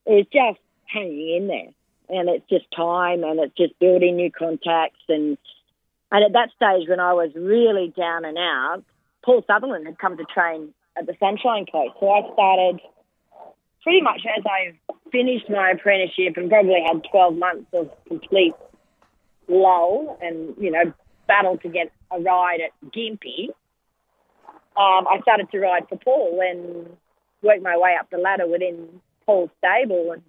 is 0.08 0.26
just 0.32 0.60
hanging 0.86 1.36
in 1.36 1.48
there, 1.48 2.18
and 2.18 2.30
it's 2.30 2.50
just 2.50 2.66
time, 2.76 3.24
and 3.24 3.40
it's 3.40 3.56
just 3.58 3.78
building 3.80 4.16
new 4.16 4.32
contacts, 4.32 5.04
and 5.08 5.38
and 6.12 6.24
at 6.24 6.34
that 6.34 6.50
stage 6.56 6.88
when 6.88 7.00
I 7.00 7.14
was 7.14 7.32
really 7.36 7.94
down 7.96 8.26
and 8.26 8.38
out, 8.38 8.84
Paul 9.24 9.44
Sutherland 9.46 9.86
had 9.86 10.00
come 10.00 10.18
to 10.18 10.26
train 10.26 10.74
at 10.98 11.06
the 11.06 11.16
Sunshine 11.20 11.66
Coast, 11.66 11.96
so 12.00 12.10
I 12.10 12.22
started 12.34 12.80
pretty 13.86 14.02
much 14.02 14.22
as 14.38 14.44
I 14.46 14.74
finished 15.12 15.48
my 15.48 15.70
apprenticeship 15.70 16.38
and 16.38 16.50
probably 16.50 16.84
had 16.86 17.04
12 17.10 17.38
months 17.38 17.68
of 17.72 17.92
complete 18.08 18.56
lull 19.48 20.18
and, 20.22 20.56
you 20.60 20.72
know, 20.72 20.92
battle 21.28 21.58
to 21.60 21.70
get 21.70 21.92
a 22.12 22.20
ride 22.20 22.62
at 22.62 22.92
Gympie, 22.92 23.50
um, 24.76 25.08
I 25.08 25.20
started 25.22 25.52
to 25.52 25.60
ride 25.60 25.88
for 25.88 25.98
Paul 25.98 26.42
and 26.42 26.98
worked 27.44 27.62
my 27.62 27.78
way 27.78 27.96
up 28.00 28.10
the 28.10 28.18
ladder 28.18 28.48
within 28.48 29.02
Paul's 29.28 29.52
stable. 29.60 30.14
And 30.14 30.24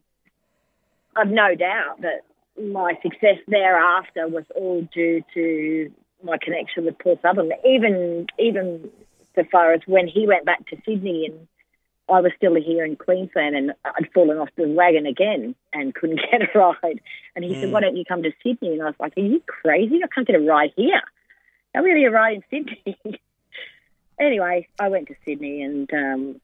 I've 1.17 1.31
no 1.31 1.55
doubt 1.55 2.03
that 2.03 2.25
my 2.63 2.93
success 3.03 3.39
thereafter 3.49 4.29
was 4.29 4.45
all 4.55 4.87
due 4.93 5.25
to 5.33 5.91
my 6.23 6.37
connection 6.37 6.85
with 6.85 6.99
Paul 6.99 7.19
Sutherland, 7.23 7.55
even 7.65 8.27
even 8.39 8.91
so 9.35 9.45
far 9.51 9.73
as 9.73 9.81
when 9.87 10.07
he 10.07 10.27
went 10.27 10.45
back 10.45 10.67
to 10.69 10.77
Sydney 10.85 11.27
and 11.27 11.49
I 12.09 12.21
was 12.21 12.33
still 12.37 12.55
here 12.55 12.85
in 12.85 12.97
Queensland 12.97 13.57
and 13.57 13.73
I'd 13.85 14.13
fallen 14.15 14.39
off 14.39 14.49
the 14.57 14.69
wagon 14.69 15.07
again 15.07 15.55
and 15.73 15.95
couldn't 15.95 16.21
get 16.31 16.43
a 16.43 16.59
ride. 16.59 17.01
And 17.35 17.45
he 17.45 17.55
mm. 17.55 17.61
said, 17.61 17.73
Why 17.73 17.81
don't 17.81 17.97
you 17.97 18.05
come 18.05 18.23
to 18.23 18.33
Sydney? 18.43 18.75
And 18.75 18.83
I 18.83 18.87
was 18.87 18.95
like, 19.01 19.17
Are 19.17 19.21
you 19.21 19.43
crazy? 19.47 20.01
I 20.03 20.09
can't 20.09 20.27
get 20.27 20.37
a 20.37 20.41
ride 20.41 20.73
here. 20.77 21.03
How 21.75 21.83
will 21.83 21.89
you 21.89 22.09
a 22.09 22.11
ride 22.11 22.43
in 22.51 22.67
Sydney? 22.85 23.21
anyway, 24.21 24.69
I 24.79 24.89
went 24.89 25.09
to 25.09 25.15
Sydney 25.25 25.63
and 25.63 25.93
um, 25.93 26.41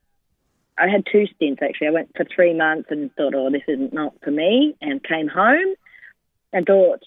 I 0.79 0.89
had 0.89 1.07
two 1.11 1.27
stints 1.37 1.63
actually. 1.63 1.89
I 1.89 1.93
went 1.93 2.11
for 2.17 2.25
three 2.25 2.55
months 2.55 2.89
and 2.91 3.15
thought, 3.15 3.35
oh, 3.35 3.51
this 3.51 3.63
isn't 3.69 3.93
not 3.93 4.15
for 4.23 4.31
me, 4.31 4.75
and 4.81 5.03
came 5.03 5.29
home 5.29 5.75
and 6.53 6.67
thought, 6.67 7.03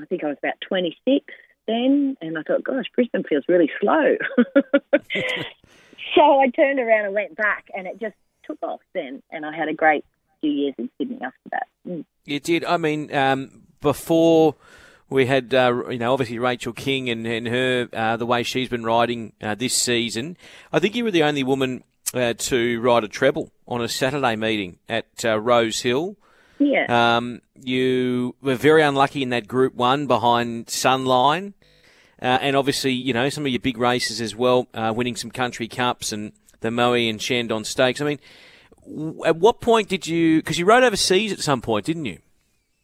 I 0.00 0.04
think 0.06 0.24
I 0.24 0.28
was 0.28 0.38
about 0.38 0.60
26 0.66 1.24
then, 1.66 2.16
and 2.20 2.38
I 2.38 2.42
thought, 2.42 2.64
gosh, 2.64 2.86
Brisbane 2.94 3.24
feels 3.24 3.44
really 3.46 3.70
slow. 3.80 4.16
so 6.14 6.40
I 6.40 6.48
turned 6.50 6.78
around 6.78 7.06
and 7.06 7.14
went 7.14 7.36
back, 7.36 7.66
and 7.76 7.86
it 7.86 8.00
just 8.00 8.14
took 8.44 8.58
off 8.62 8.80
then, 8.94 9.22
and 9.30 9.44
I 9.44 9.56
had 9.56 9.68
a 9.68 9.74
great 9.74 10.04
few 10.40 10.50
years 10.50 10.74
in 10.78 10.90
Sydney 10.98 11.18
after 11.22 11.48
that. 11.50 11.66
Mm. 11.86 12.04
You 12.24 12.40
did. 12.40 12.64
I 12.64 12.76
mean, 12.76 13.14
um, 13.14 13.62
before 13.80 14.54
we 15.10 15.26
had, 15.26 15.54
uh, 15.54 15.82
you 15.90 15.98
know, 15.98 16.12
obviously 16.12 16.38
Rachel 16.38 16.72
King 16.72 17.08
and, 17.08 17.26
and 17.26 17.48
her, 17.48 17.88
uh, 17.92 18.16
the 18.16 18.26
way 18.26 18.42
she's 18.42 18.68
been 18.68 18.84
riding 18.84 19.32
uh, 19.40 19.54
this 19.54 19.74
season. 19.74 20.36
I 20.72 20.78
think 20.78 20.94
you 20.94 21.04
were 21.04 21.10
the 21.10 21.22
only 21.22 21.42
woman 21.42 21.84
uh, 22.14 22.34
to 22.34 22.80
ride 22.80 23.04
a 23.04 23.08
treble 23.08 23.50
on 23.66 23.80
a 23.80 23.88
Saturday 23.88 24.36
meeting 24.36 24.78
at 24.88 25.06
uh, 25.24 25.38
Rosehill. 25.38 26.16
Yeah. 26.58 27.16
Um, 27.16 27.40
you 27.54 28.34
were 28.42 28.56
very 28.56 28.82
unlucky 28.82 29.22
in 29.22 29.30
that 29.30 29.46
Group 29.46 29.74
One 29.74 30.06
behind 30.06 30.66
Sunline, 30.66 31.54
uh, 32.20 32.38
and 32.40 32.56
obviously, 32.56 32.92
you 32.92 33.12
know, 33.12 33.28
some 33.28 33.46
of 33.46 33.52
your 33.52 33.60
big 33.60 33.78
races 33.78 34.20
as 34.20 34.34
well, 34.34 34.66
winning 34.74 35.16
some 35.16 35.30
country 35.30 35.68
cups 35.68 36.12
and 36.12 36.32
the 36.60 36.70
Moe 36.70 36.94
and 36.94 37.20
Shannon 37.20 37.64
Stakes. 37.64 38.00
I 38.00 38.04
mean, 38.04 38.18
at 39.24 39.36
what 39.36 39.60
point 39.60 39.88
did 39.88 40.06
you? 40.06 40.38
Because 40.38 40.58
you 40.58 40.64
rode 40.64 40.82
overseas 40.82 41.32
at 41.32 41.40
some 41.40 41.60
point, 41.60 41.86
didn't 41.86 42.06
you? 42.06 42.18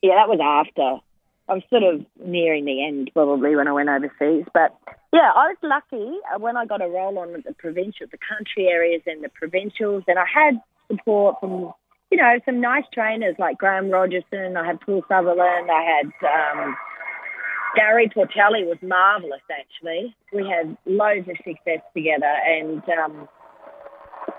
Yeah, 0.02 0.14
that 0.16 0.28
was 0.28 0.40
after. 0.42 1.00
I 1.48 1.54
was 1.54 1.62
sort 1.68 1.82
of 1.82 2.06
nearing 2.24 2.64
the 2.64 2.84
end 2.84 3.10
probably 3.12 3.54
when 3.54 3.68
I 3.68 3.72
went 3.72 3.88
overseas. 3.88 4.46
But 4.54 4.76
yeah, 5.12 5.30
I 5.34 5.52
was 5.52 5.56
lucky 5.62 6.18
uh, 6.34 6.38
when 6.38 6.56
I 6.56 6.64
got 6.64 6.82
a 6.82 6.88
role 6.88 7.18
on 7.18 7.32
the 7.32 7.54
provincial, 7.54 8.06
the 8.10 8.18
country 8.18 8.68
areas 8.68 9.02
and 9.06 9.22
the 9.22 9.28
provincials, 9.28 10.04
and 10.06 10.18
I 10.18 10.24
had 10.32 10.60
support 10.90 11.40
from 11.40 11.72
you 12.10 12.18
know 12.18 12.38
some 12.44 12.60
nice 12.60 12.84
trainers 12.92 13.36
like 13.38 13.58
Graeme 13.58 13.90
Rogerson. 13.90 14.56
I 14.56 14.66
had 14.66 14.80
Paul 14.80 15.04
Sutherland. 15.08 15.70
I 15.70 15.82
had 15.82 16.60
um, 16.62 16.76
Gary 17.74 18.08
Portelli 18.08 18.66
was 18.66 18.78
marvelous 18.82 19.42
actually. 19.50 20.14
We 20.32 20.48
had 20.48 20.76
loads 20.86 21.28
of 21.28 21.36
success 21.38 21.80
together, 21.94 22.32
and 22.46 22.82
um, 22.88 23.28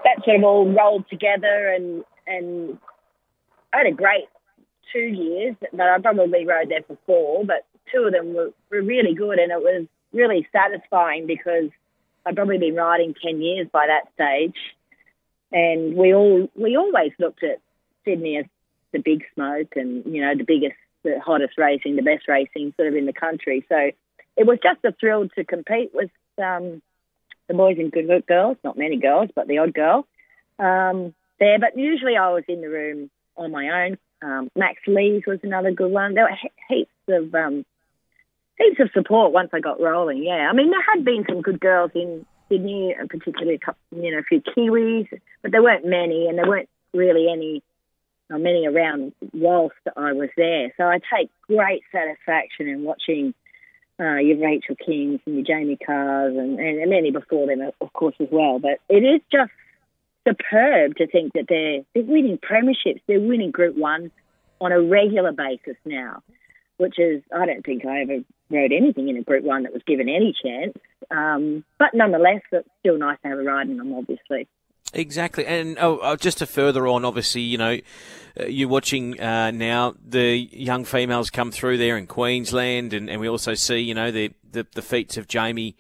that 0.04 0.24
sort 0.24 0.38
of 0.38 0.44
all 0.44 0.72
rolled 0.72 1.10
together, 1.10 1.74
and 1.76 2.04
and 2.28 2.78
I 3.74 3.80
had 3.80 3.88
a 3.88 3.92
great 3.92 4.26
two 4.94 5.00
years, 5.00 5.56
but 5.72 5.82
I 5.82 6.00
probably 6.00 6.46
rode 6.46 6.70
there 6.70 6.84
for 6.88 6.98
four, 7.06 7.46
but 7.46 7.66
two 7.92 8.04
of 8.04 8.14
them 8.14 8.34
were, 8.34 8.52
were 8.72 8.82
really 8.82 9.14
good 9.14 9.40
and 9.40 9.52
it 9.52 9.60
was 9.60 9.86
really 10.14 10.48
satisfying 10.52 11.28
because 11.28 11.70
I'd 12.26 12.36
probably 12.36 12.58
been 12.58 12.76
riding 12.76 13.14
10 13.22 13.42
years 13.42 13.68
by 13.72 13.88
that 13.88 14.12
stage. 14.14 14.56
And 15.52 15.96
we 15.96 16.14
all, 16.14 16.50
we 16.56 16.76
always 16.76 17.12
looked 17.20 17.44
at 17.44 17.60
Sydney 18.04 18.38
as 18.38 18.46
the 18.92 19.00
big 19.00 19.24
smoke 19.34 19.74
and, 19.76 20.06
you 20.06 20.22
know, 20.22 20.36
the 20.36 20.44
biggest, 20.44 20.76
the 21.06 21.20
hottest 21.20 21.58
racing, 21.58 21.96
the 21.96 22.02
best 22.02 22.28
racing 22.28 22.74
sort 22.76 22.90
of 22.90 22.96
in 22.96 23.06
the 23.06 23.14
country. 23.14 23.66
So 23.70 23.92
it 24.36 24.46
was 24.46 24.60
just 24.62 24.84
a 24.84 24.92
thrill 25.00 25.30
to 25.30 25.46
compete 25.46 25.92
with 25.94 26.12
um, 26.38 26.82
the 27.48 27.54
boys 27.54 27.78
and 27.80 27.92
good 27.92 28.26
girls, 28.28 28.58
not 28.64 28.78
many 28.78 28.98
girls, 28.98 29.30
but 29.34 29.48
the 29.48 29.60
odd 29.60 29.74
girl 29.74 30.06
um, 30.60 31.14
there. 31.40 31.60
But 31.60 31.78
usually 31.78 32.18
I 32.18 32.32
was 32.32 32.44
in 32.48 32.62
the 32.62 32.70
room 32.70 33.10
on 33.38 33.52
my 33.52 33.86
own, 33.86 33.98
um, 34.22 34.50
Max 34.56 34.82
Lees 34.88 35.24
was 35.28 35.40
another 35.44 35.72
good 35.72 35.92
one. 35.92 36.14
There 36.14 36.24
were 36.24 36.38
he- 36.42 36.76
heaps 36.76 36.92
of 37.08 37.34
um, 37.36 37.66
heaps 38.58 38.80
of 38.80 38.90
support 38.94 39.32
once 39.32 39.50
I 39.54 39.60
got 39.60 39.80
rolling. 39.80 40.24
Yeah, 40.24 40.48
I 40.50 40.54
mean 40.54 40.72
there 40.72 40.86
had 40.94 41.06
been 41.06 41.26
some 41.28 41.42
good 41.42 41.60
girls 41.60 41.92
in 41.94 42.26
Sydney, 42.50 42.96
and 42.98 43.10
particularly 43.10 43.56
a 43.56 43.60
couple, 43.60 43.80
you 43.92 44.12
know 44.12 44.20
a 44.20 44.24
few 44.24 44.42
Kiwis, 44.42 45.08
but 45.42 45.52
there 45.52 45.64
weren't 45.64 45.86
many, 45.86 46.28
and 46.28 46.38
there 46.38 46.48
weren't 46.48 46.70
really 46.94 47.28
any 47.32 47.62
uh, 48.34 48.38
many 48.38 48.68
around 48.68 49.14
whilst 49.34 49.76
I 49.96 50.14
was 50.14 50.30
there. 50.38 50.74
So 50.78 50.84
I 50.84 51.00
take 51.16 51.30
great 51.48 51.84
satisfaction 51.92 52.68
in 52.68 52.84
watching 52.84 53.34
uh, 54.00 54.16
your 54.16 54.38
Rachel 54.38 54.76
Kings 54.76 55.22
and 55.26 55.36
your 55.36 55.44
Jamie 55.44 55.78
Kahs 55.78 56.34
and, 56.36 56.60
and 56.60 56.90
many 56.90 57.12
before 57.12 57.48
them, 57.48 57.62
of 57.80 57.94
course, 57.94 58.16
as 58.20 58.28
well. 58.32 58.60
But 58.60 58.80
it 58.90 59.04
is 59.04 59.22
just 59.32 59.52
superb 60.28 60.96
to 60.98 61.08
think 61.08 61.34
that 61.34 61.46
they're 61.48 61.82
they're 61.94 62.12
winning 62.12 62.38
premierships, 62.38 63.02
they're 63.08 63.20
winning 63.20 63.52
Group 63.52 63.78
One 63.78 64.12
on 64.60 64.72
a 64.72 64.82
regular 64.82 65.32
basis 65.32 65.78
now, 65.86 66.24
which 66.78 66.98
is 66.98 67.22
I 67.34 67.46
don't 67.46 67.64
think 67.64 67.86
I 67.86 68.02
ever 68.02 68.20
rode 68.50 68.72
anything 68.72 69.08
in 69.08 69.18
a 69.18 69.24
Group 69.24 69.44
One 69.44 69.64
that 69.64 69.74
was 69.74 69.84
given 69.86 70.10
any 70.10 70.34
chance. 70.44 70.74
Um, 71.12 71.64
but 71.78 71.94
nonetheless, 71.94 72.42
it's 72.52 72.68
still 72.80 72.98
nice 72.98 73.18
to 73.22 73.30
have 73.30 73.40
a 73.40 73.44
ride 73.44 73.70
in 73.70 73.78
them, 73.78 73.94
obviously. 73.94 74.48
Exactly, 74.94 75.46
and 75.46 75.78
oh, 75.80 76.00
oh, 76.02 76.16
just 76.16 76.38
to 76.38 76.46
further 76.46 76.88
on, 76.88 77.04
obviously, 77.04 77.42
you 77.42 77.58
know, 77.58 77.80
uh, 78.40 78.46
you're 78.46 78.70
watching 78.70 79.20
uh, 79.20 79.52
now 79.52 79.94
the 80.06 80.38
young 80.38 80.86
females 80.86 81.30
come 81.30 81.52
through 81.52 81.78
there 81.78 81.98
in 81.98 82.08
Queensland, 82.08 82.94
and, 82.94 83.10
and 83.10 83.20
we 83.20 83.28
also 83.28 83.56
see, 83.56 83.80
you 83.80 83.94
know, 83.94 84.12
the, 84.12 84.32
the, 84.52 84.66
the 84.74 84.82
feats 84.82 85.18
of 85.18 85.28
Jamie 85.28 85.76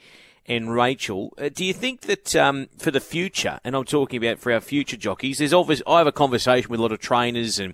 and 0.47 0.73
Rachel. 0.73 1.33
Uh, 1.37 1.49
do 1.49 1.63
you 1.63 1.73
think 1.73 2.01
that 2.01 2.35
um, 2.35 2.67
for 2.77 2.91
the 2.91 2.99
future, 2.99 3.59
and 3.63 3.75
I'm 3.75 3.85
talking 3.85 4.23
about 4.23 4.39
for 4.39 4.51
our 4.51 4.59
future 4.59 4.97
jockeys, 4.97 5.37
there's 5.37 5.53
obvious. 5.53 5.81
I 5.87 5.99
have 5.99 6.07
a 6.07 6.11
conversation 6.11 6.69
with 6.69 6.79
a 6.79 6.83
lot 6.83 6.91
of 6.91 6.99
trainers, 6.99 7.57
and 7.57 7.73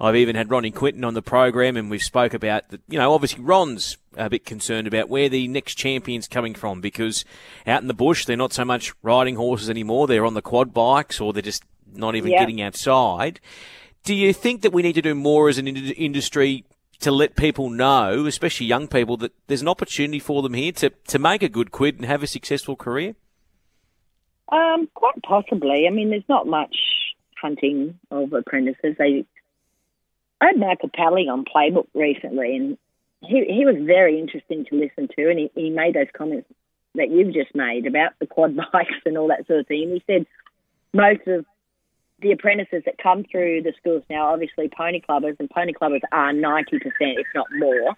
I've 0.00 0.16
even 0.16 0.36
had 0.36 0.50
Ronnie 0.50 0.70
Quinton 0.70 1.04
on 1.04 1.14
the 1.14 1.22
program, 1.22 1.76
and 1.76 1.90
we've 1.90 2.02
spoke 2.02 2.34
about 2.34 2.68
that. 2.70 2.80
You 2.88 2.98
know, 2.98 3.12
obviously 3.12 3.42
Ron's 3.42 3.96
a 4.16 4.30
bit 4.30 4.44
concerned 4.44 4.86
about 4.86 5.08
where 5.08 5.28
the 5.28 5.48
next 5.48 5.74
champion's 5.74 6.28
coming 6.28 6.54
from 6.54 6.80
because 6.80 7.24
out 7.66 7.82
in 7.82 7.88
the 7.88 7.94
bush 7.94 8.24
they're 8.24 8.36
not 8.36 8.52
so 8.52 8.64
much 8.64 8.92
riding 9.02 9.36
horses 9.36 9.70
anymore; 9.70 10.06
they're 10.06 10.26
on 10.26 10.34
the 10.34 10.42
quad 10.42 10.72
bikes, 10.74 11.20
or 11.20 11.32
they're 11.32 11.42
just 11.42 11.64
not 11.92 12.16
even 12.16 12.30
getting 12.30 12.60
outside. 12.60 13.40
Do 14.04 14.14
you 14.14 14.32
think 14.32 14.62
that 14.62 14.72
we 14.72 14.82
need 14.82 14.94
to 14.94 15.02
do 15.02 15.14
more 15.14 15.48
as 15.48 15.56
an 15.58 15.66
industry 15.66 16.64
to 17.00 17.10
let 17.10 17.36
people 17.36 17.70
know, 17.70 18.26
especially 18.26 18.66
young 18.66 18.86
people, 18.88 19.16
that 19.18 19.32
there's 19.46 19.62
an 19.62 19.68
opportunity 19.68 20.18
for 20.18 20.42
them 20.42 20.54
here 20.54 20.72
to, 20.72 20.90
to 21.08 21.18
make 21.18 21.42
a 21.42 21.48
good 21.48 21.70
quid 21.70 21.96
and 21.96 22.04
have 22.04 22.22
a 22.22 22.26
successful 22.26 22.76
career? 22.76 23.14
Um, 24.50 24.88
quite 24.94 25.22
possibly. 25.22 25.86
I 25.86 25.90
mean, 25.90 26.10
there's 26.10 26.28
not 26.28 26.46
much 26.46 26.76
hunting 27.40 27.98
of 28.10 28.32
apprentices. 28.32 28.96
They, 28.98 29.24
I 30.40 30.46
had 30.46 30.58
Michael 30.58 30.90
Pelling 30.90 31.28
on 31.28 31.44
Playbook 31.44 31.86
recently, 31.94 32.56
and 32.56 32.78
he 33.22 33.44
he 33.44 33.64
was 33.64 33.76
very 33.80 34.18
interesting 34.18 34.64
to 34.66 34.76
listen 34.76 35.08
to, 35.16 35.30
and 35.30 35.38
he, 35.38 35.50
he 35.54 35.70
made 35.70 35.94
those 35.94 36.08
comments 36.16 36.48
that 36.94 37.10
you've 37.10 37.34
just 37.34 37.54
made 37.54 37.86
about 37.86 38.12
the 38.20 38.26
quad 38.26 38.56
bikes 38.72 38.92
and 39.04 39.18
all 39.18 39.28
that 39.28 39.46
sort 39.46 39.60
of 39.60 39.66
thing. 39.66 39.84
And 39.84 39.92
he 39.92 40.02
said 40.06 40.26
most 40.92 41.26
of 41.26 41.44
the 42.20 42.32
apprentices 42.32 42.82
that 42.86 42.98
come 42.98 43.24
through 43.24 43.62
the 43.62 43.72
schools 43.78 44.02
now, 44.08 44.32
obviously 44.32 44.68
pony 44.68 45.00
clubbers, 45.00 45.36
and 45.38 45.50
pony 45.50 45.72
clubbers 45.72 46.00
are 46.12 46.32
90%, 46.32 46.64
if 47.00 47.26
not 47.34 47.52
more, 47.52 47.94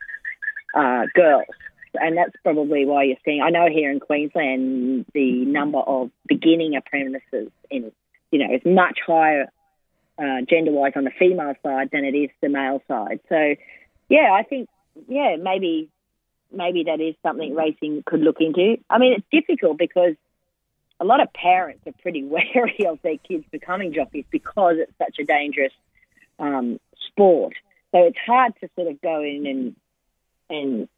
uh, 0.74 1.06
girls. 1.14 1.46
And 1.94 2.16
that's 2.16 2.34
probably 2.42 2.84
why 2.84 3.04
you're 3.04 3.16
seeing, 3.24 3.40
I 3.42 3.50
know 3.50 3.68
here 3.70 3.90
in 3.90 4.00
Queensland, 4.00 5.06
the 5.14 5.44
number 5.44 5.78
of 5.78 6.10
beginning 6.26 6.76
apprentices 6.76 7.50
in, 7.70 7.92
you 8.30 8.38
know, 8.38 8.54
is 8.54 8.62
much 8.64 8.98
higher 9.06 9.50
uh, 10.18 10.42
gender 10.48 10.72
wise 10.72 10.92
on 10.96 11.04
the 11.04 11.10
female 11.18 11.54
side 11.62 11.90
than 11.92 12.04
it 12.04 12.14
is 12.16 12.30
the 12.40 12.48
male 12.48 12.82
side. 12.88 13.20
So, 13.28 13.54
yeah, 14.08 14.32
I 14.32 14.42
think, 14.42 14.68
yeah, 15.08 15.36
maybe 15.40 15.90
maybe 16.52 16.84
that 16.84 17.00
is 17.00 17.14
something 17.22 17.54
racing 17.54 18.02
could 18.06 18.20
look 18.20 18.36
into. 18.40 18.76
I 18.88 18.98
mean, 18.98 19.14
it's 19.14 19.26
difficult 19.30 19.78
because 19.78 20.14
a 21.00 21.04
lot 21.04 21.20
of 21.20 21.32
parents 21.32 21.82
are 21.86 21.92
pretty 22.02 22.24
wary 22.24 22.86
of 22.88 23.00
their 23.02 23.18
kids 23.18 23.44
becoming 23.50 23.92
jockeys 23.92 24.24
because 24.30 24.76
it's 24.78 24.96
such 24.98 25.18
a 25.20 25.24
dangerous 25.24 25.72
um, 26.38 26.78
sport. 27.08 27.54
So 27.92 28.02
it's 28.04 28.18
hard 28.26 28.52
to 28.60 28.68
sort 28.76 28.88
of 28.88 29.00
go 29.00 29.22
in 29.22 29.46
and 29.46 29.76
and 30.48 30.88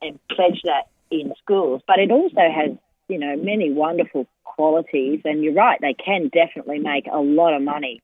and 0.00 0.18
pledge 0.28 0.60
that 0.64 0.88
in 1.10 1.32
schools. 1.42 1.82
But 1.86 1.98
it 1.98 2.10
also 2.10 2.40
has, 2.40 2.76
you 3.08 3.18
know, 3.18 3.36
many 3.36 3.72
wonderful 3.72 4.26
qualities. 4.44 5.20
And 5.24 5.42
you're 5.42 5.54
right, 5.54 5.80
they 5.80 5.94
can 5.94 6.28
definitely 6.28 6.78
make 6.78 7.06
a 7.10 7.18
lot 7.18 7.54
of 7.54 7.62
money, 7.62 8.02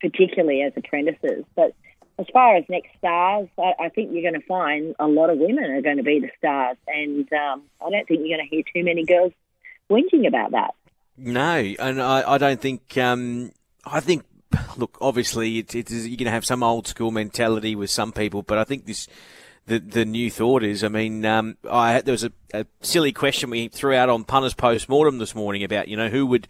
particularly 0.00 0.62
as 0.62 0.72
apprentices. 0.76 1.44
But 1.54 1.74
as 2.18 2.26
far 2.32 2.56
as 2.56 2.64
next 2.68 2.90
stars, 2.98 3.48
I, 3.58 3.72
I 3.84 3.88
think 3.90 4.10
you're 4.12 4.28
going 4.28 4.40
to 4.40 4.46
find 4.46 4.94
a 4.98 5.06
lot 5.06 5.30
of 5.30 5.38
women 5.38 5.64
are 5.64 5.82
going 5.82 5.98
to 5.98 6.02
be 6.02 6.20
the 6.20 6.30
stars. 6.38 6.76
And 6.86 7.32
um, 7.32 7.62
I 7.84 7.90
don't 7.90 8.06
think 8.06 8.20
you're 8.24 8.36
going 8.36 8.48
to 8.48 8.54
hear 8.54 8.62
too 8.74 8.84
many 8.84 9.04
girls 9.04 9.32
whinging 9.90 10.26
about 10.26 10.50
that. 10.52 10.74
No, 11.16 11.74
and 11.78 12.00
I, 12.00 12.34
I 12.34 12.38
don't 12.38 12.60
think. 12.60 12.96
Um, 12.96 13.52
I 13.84 14.00
think, 14.00 14.24
look, 14.76 14.98
obviously, 15.00 15.58
it, 15.58 15.74
it 15.74 15.90
is, 15.90 16.06
you're 16.06 16.16
going 16.16 16.26
to 16.26 16.30
have 16.30 16.44
some 16.44 16.62
old 16.62 16.86
school 16.86 17.10
mentality 17.10 17.74
with 17.74 17.90
some 17.90 18.12
people, 18.12 18.42
but 18.42 18.58
I 18.58 18.64
think 18.64 18.86
this. 18.86 19.08
The, 19.66 19.78
the 19.80 20.06
new 20.06 20.30
thought 20.30 20.64
is, 20.64 20.82
I 20.82 20.88
mean, 20.88 21.26
um, 21.26 21.58
I 21.70 22.00
there 22.00 22.12
was 22.12 22.24
a, 22.24 22.32
a 22.54 22.64
silly 22.80 23.12
question 23.12 23.50
we 23.50 23.68
threw 23.68 23.92
out 23.92 24.08
on 24.08 24.24
punters 24.24 24.54
post 24.54 24.88
mortem 24.88 25.18
this 25.18 25.34
morning 25.34 25.62
about 25.62 25.88
you 25.88 25.96
know 25.98 26.08
who 26.08 26.24
would 26.24 26.48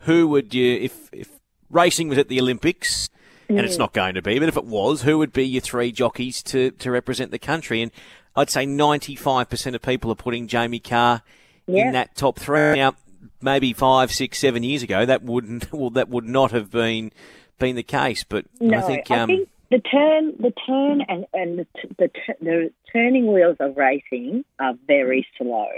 who 0.00 0.28
would 0.28 0.52
you 0.52 0.76
if 0.76 1.08
if 1.10 1.30
racing 1.70 2.08
was 2.08 2.18
at 2.18 2.28
the 2.28 2.40
Olympics 2.40 3.08
and 3.48 3.60
it's 3.60 3.78
not 3.78 3.94
going 3.94 4.14
to 4.14 4.22
be, 4.22 4.38
but 4.38 4.48
if 4.48 4.56
it 4.56 4.64
was, 4.64 5.02
who 5.02 5.18
would 5.18 5.32
be 5.32 5.46
your 5.46 5.62
three 5.62 5.90
jockeys 5.90 6.42
to, 6.42 6.70
to 6.72 6.90
represent 6.90 7.30
the 7.30 7.38
country? 7.38 7.80
And 7.80 7.90
I'd 8.36 8.50
say 8.50 8.66
95% 8.66 9.74
of 9.74 9.80
people 9.80 10.12
are 10.12 10.16
putting 10.16 10.48
Jamie 10.48 10.80
Kah 10.80 11.22
yeah. 11.66 11.86
in 11.86 11.92
that 11.92 12.14
top 12.14 12.38
three. 12.38 12.74
Now, 12.74 12.94
maybe 13.40 13.72
five, 13.72 14.12
six, 14.12 14.38
seven 14.38 14.62
years 14.62 14.82
ago, 14.82 15.06
that 15.06 15.22
wouldn't 15.22 15.72
well, 15.72 15.90
that 15.90 16.08
would 16.08 16.26
not 16.26 16.50
have 16.50 16.70
been 16.70 17.12
been 17.58 17.76
the 17.76 17.82
case. 17.82 18.24
But 18.24 18.44
no, 18.60 18.78
I 18.78 18.82
think, 18.82 19.10
um, 19.10 19.22
I 19.22 19.26
think 19.26 19.48
the 19.70 19.78
turn, 19.78 20.34
the 20.38 20.52
turn, 20.66 21.00
and 21.08 21.26
and 21.32 21.58
the, 21.58 21.66
the 21.98 22.10
the 22.40 22.72
turning 22.92 23.32
wheels 23.32 23.56
of 23.60 23.76
racing 23.76 24.44
are 24.58 24.74
very 24.86 25.26
slow, 25.36 25.68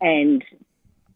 and 0.00 0.44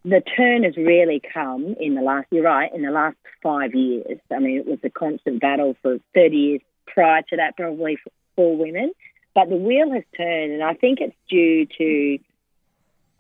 the 0.05 0.23
turn 0.37 0.65
has 0.65 0.77
really 0.77 1.21
come 1.33 1.75
in 1.79 1.95
the 1.95 2.03
last. 2.03 2.27
You're 2.31 2.45
right, 2.45 2.73
in 2.75 2.83
the 2.83 2.91
last 2.91 3.17
five 3.43 3.75
years. 3.75 4.19
I 4.35 4.39
mean, 4.39 4.59
it 4.59 4.67
was 4.67 4.79
a 4.83 4.91
constant 4.91 5.41
battle 5.41 5.77
for 5.83 5.99
30 6.15 6.37
years 6.37 6.61
prior 6.87 7.23
to 7.31 7.37
that, 7.37 7.57
probably 7.57 7.99
for, 8.37 8.57
women. 8.57 8.93
But 9.35 9.51
the 9.51 9.57
wheel 9.57 9.93
has 9.93 10.03
turned, 10.17 10.53
and 10.53 10.63
I 10.63 10.73
think 10.73 11.01
it's 11.01 11.15
due 11.29 11.67
to 11.79 12.19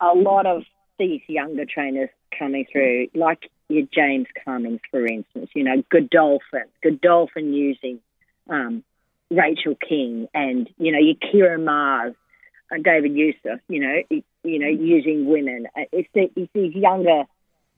a 0.00 0.16
lot 0.16 0.46
of 0.46 0.62
these 0.98 1.20
younger 1.28 1.66
trainers 1.66 2.08
coming 2.38 2.64
through, 2.72 3.08
like 3.14 3.50
your 3.68 3.86
James 3.92 4.26
Cummings, 4.44 4.80
for 4.90 5.06
instance. 5.06 5.50
You 5.54 5.64
know, 5.64 5.82
Godolphin, 5.90 6.64
Godolphin 6.82 7.52
using 7.52 8.00
um, 8.48 8.82
Rachel 9.30 9.74
King, 9.76 10.26
and 10.32 10.68
you 10.78 10.90
know 10.90 10.98
your 10.98 11.16
Ciaron 11.16 11.64
Maher, 11.64 12.14
and 12.70 12.82
David 12.82 13.14
Eustace. 13.14 13.60
You 13.68 13.80
know, 13.80 14.22
you 14.44 14.58
know 14.58 14.68
using 14.68 15.26
women. 15.26 15.66
Uh, 15.76 15.82
it's, 15.92 16.08
the, 16.14 16.30
it's 16.36 16.50
these 16.54 16.74
younger 16.74 17.24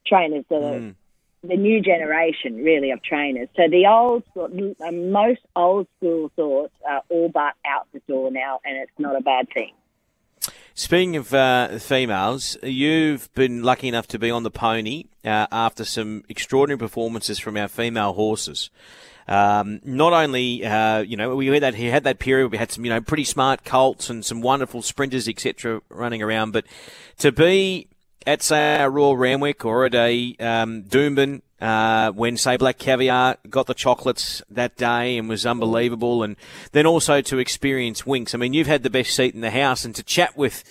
trainers 0.07 0.45
that 0.49 0.63
are 0.63 0.81
Mm. 0.81 0.95
the 1.45 1.57
new 1.57 1.81
generation, 1.81 2.57
really, 2.57 2.91
of 2.93 3.03
trainers. 3.03 3.49
So 3.57 3.69
the 3.69 3.87
old, 3.87 4.23
uh, 4.37 4.93
most 4.93 5.41
old 5.57 5.89
school 5.97 6.31
thoughts 6.37 6.75
are 6.89 7.03
all 7.09 7.29
but 7.29 7.55
out 7.67 7.89
the 7.93 8.01
door 8.09 8.31
now, 8.31 8.61
and 8.65 8.77
it's 8.77 8.93
not 8.99 9.17
a 9.17 9.21
bad 9.21 9.49
thing. 9.53 9.73
Speaking 10.75 11.17
of 11.17 11.35
uh, 11.35 11.79
females, 11.79 12.57
you've 12.63 13.33
been 13.35 13.63
lucky 13.63 13.89
enough 13.89 14.07
to 14.09 14.19
be 14.19 14.31
on 14.31 14.43
the 14.43 14.51
pony 14.51 15.05
uh, 15.25 15.47
after 15.53 15.85
some 15.85 16.25
extraordinary 16.29 16.79
performances 16.79 17.39
from 17.39 17.57
our 17.57 17.69
female 17.69 18.15
horses. 18.15 18.71
Um, 19.29 19.81
not 19.85 20.13
only, 20.13 20.65
uh, 20.65 21.01
you 21.01 21.17
know, 21.17 21.37
we 21.37 21.47
had 21.47 21.63
that 21.63 21.75
he 21.75 21.87
had 21.87 22.05
that 22.05 22.19
period 22.19 22.51
we 22.51 22.59
had 22.59 22.73
some, 22.73 22.85
you 22.85 22.91
know, 22.91 23.01
pretty 23.01 23.25
smart 23.25 23.65
colts 23.65 24.11
and 24.11 24.25
some 24.25 24.41
wonderful 24.41 24.83
sprinters, 24.83 25.29
etc., 25.29 25.81
running 25.89 26.23
around, 26.23 26.53
but 26.53 26.65
to 27.19 27.33
be 27.33 27.89
at 28.27 28.43
say 28.43 28.77
a 28.81 28.89
Royal 28.89 29.17
Randwick 29.17 29.65
or 29.65 29.85
at 29.85 29.95
a 29.95 30.37
um, 30.41 30.83
Doomben, 30.85 31.43
uh, 31.61 32.11
when 32.11 32.37
say 32.37 32.57
Black 32.57 32.79
Caviar 32.79 33.37
got 33.49 33.67
the 33.67 33.75
chocolates 33.75 34.43
that 34.51 34.77
day 34.77 35.17
and 35.17 35.29
was 35.29 35.47
unbelievable, 35.47 36.23
and 36.23 36.37
then 36.73 36.87
also 36.87 37.21
to 37.21 37.39
experience 37.39 38.05
Winks. 38.05 38.35
I 38.35 38.39
mean, 38.39 38.53
you've 38.53 38.67
had 38.67 38.83
the 38.83 38.91
best 38.91 39.15
seat 39.15 39.35
in 39.35 39.41
the 39.41 39.51
house, 39.51 39.85
and 39.85 39.95
to 39.95 40.03
chat 40.03 40.37
with 40.37 40.65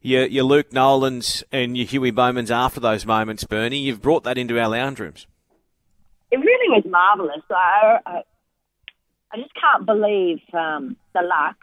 your, 0.00 0.26
your 0.26 0.44
Luke 0.44 0.72
Nolans 0.72 1.44
and 1.52 1.76
your 1.76 1.86
Huey 1.86 2.10
Bowmans 2.10 2.50
after 2.50 2.80
those 2.80 3.04
moments, 3.04 3.44
Bernie, 3.44 3.78
you've 3.78 4.02
brought 4.02 4.24
that 4.24 4.38
into 4.38 4.58
our 4.58 4.68
lounge 4.68 5.00
rooms. 5.00 5.26
It 6.30 6.36
really 6.36 6.68
was 6.68 6.84
marvellous. 6.88 7.42
I, 7.50 7.98
I, 8.04 8.22
I 9.32 9.36
just 9.36 9.52
can't 9.54 9.86
believe 9.86 10.40
um, 10.52 10.96
the 11.14 11.22
luck 11.22 11.56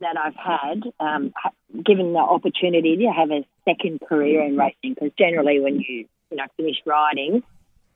that 0.00 0.16
I've 0.16 0.36
had, 0.36 0.82
um, 1.00 1.32
given 1.84 2.12
the 2.12 2.18
opportunity 2.18 2.96
to 2.96 3.06
have 3.06 3.30
a 3.30 3.46
second 3.64 4.00
career 4.06 4.42
in 4.44 4.56
racing. 4.56 4.94
Because 4.94 5.10
generally, 5.18 5.60
when 5.60 5.80
you 5.80 6.06
you 6.30 6.36
know 6.36 6.44
finish 6.56 6.76
riding, 6.84 7.42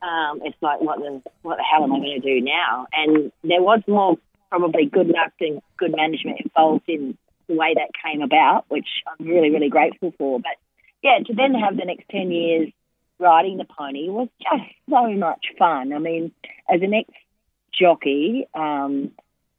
um, 0.02 0.40
it's 0.44 0.56
like 0.60 0.80
what 0.80 0.98
the 0.98 1.22
what 1.42 1.56
the 1.56 1.64
hell 1.64 1.84
am 1.84 1.92
I 1.92 1.98
going 1.98 2.20
to 2.20 2.34
do 2.34 2.40
now? 2.40 2.86
And 2.92 3.32
there 3.42 3.62
was 3.62 3.80
more 3.86 4.16
probably 4.50 4.86
good 4.86 5.08
luck 5.08 5.32
and 5.40 5.60
good 5.78 5.94
management 5.94 6.40
involved 6.40 6.88
in 6.88 7.16
the 7.48 7.54
way 7.54 7.74
that 7.74 7.90
came 8.02 8.22
about, 8.22 8.64
which 8.68 8.88
I'm 9.06 9.26
really 9.26 9.50
really 9.50 9.68
grateful 9.68 10.12
for. 10.16 10.38
But 10.38 10.56
yeah, 11.02 11.18
to 11.26 11.34
then 11.34 11.54
have 11.54 11.76
the 11.76 11.84
next 11.84 12.08
ten 12.10 12.30
years 12.30 12.68
riding 13.20 13.58
the 13.58 13.64
pony 13.64 14.08
was 14.08 14.28
just 14.40 14.70
so 14.88 15.08
much 15.10 15.46
fun. 15.58 15.92
I 15.92 15.98
mean, 15.98 16.32
as 16.72 16.82
an 16.82 16.94
ex 16.94 17.08
jockey, 17.72 18.46
um, 18.54 19.12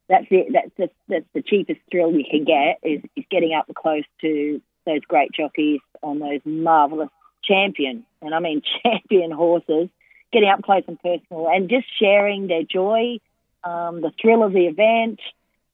that's 0.08 0.26
it. 0.30 0.52
That's 0.52 0.70
the, 0.76 0.90
that's 1.08 1.24
the 1.34 1.42
cheapest 1.42 1.80
thrill 1.90 2.12
you 2.12 2.24
can 2.28 2.44
get 2.44 2.78
is, 2.82 3.02
is 3.16 3.24
getting 3.30 3.54
up 3.54 3.66
close 3.74 4.04
to 4.20 4.60
those 4.84 5.00
great 5.06 5.32
jockeys 5.32 5.80
on 6.02 6.18
those 6.18 6.40
marvelous 6.44 7.10
champion, 7.44 8.04
and 8.20 8.34
I 8.34 8.40
mean 8.40 8.62
champion 8.82 9.30
horses, 9.30 9.88
getting 10.32 10.48
up 10.48 10.62
close 10.62 10.82
and 10.86 11.00
personal, 11.00 11.48
and 11.48 11.68
just 11.68 11.86
sharing 11.98 12.48
their 12.48 12.62
joy, 12.62 13.18
um, 13.64 14.00
the 14.00 14.12
thrill 14.20 14.42
of 14.42 14.52
the 14.52 14.66
event, 14.66 15.20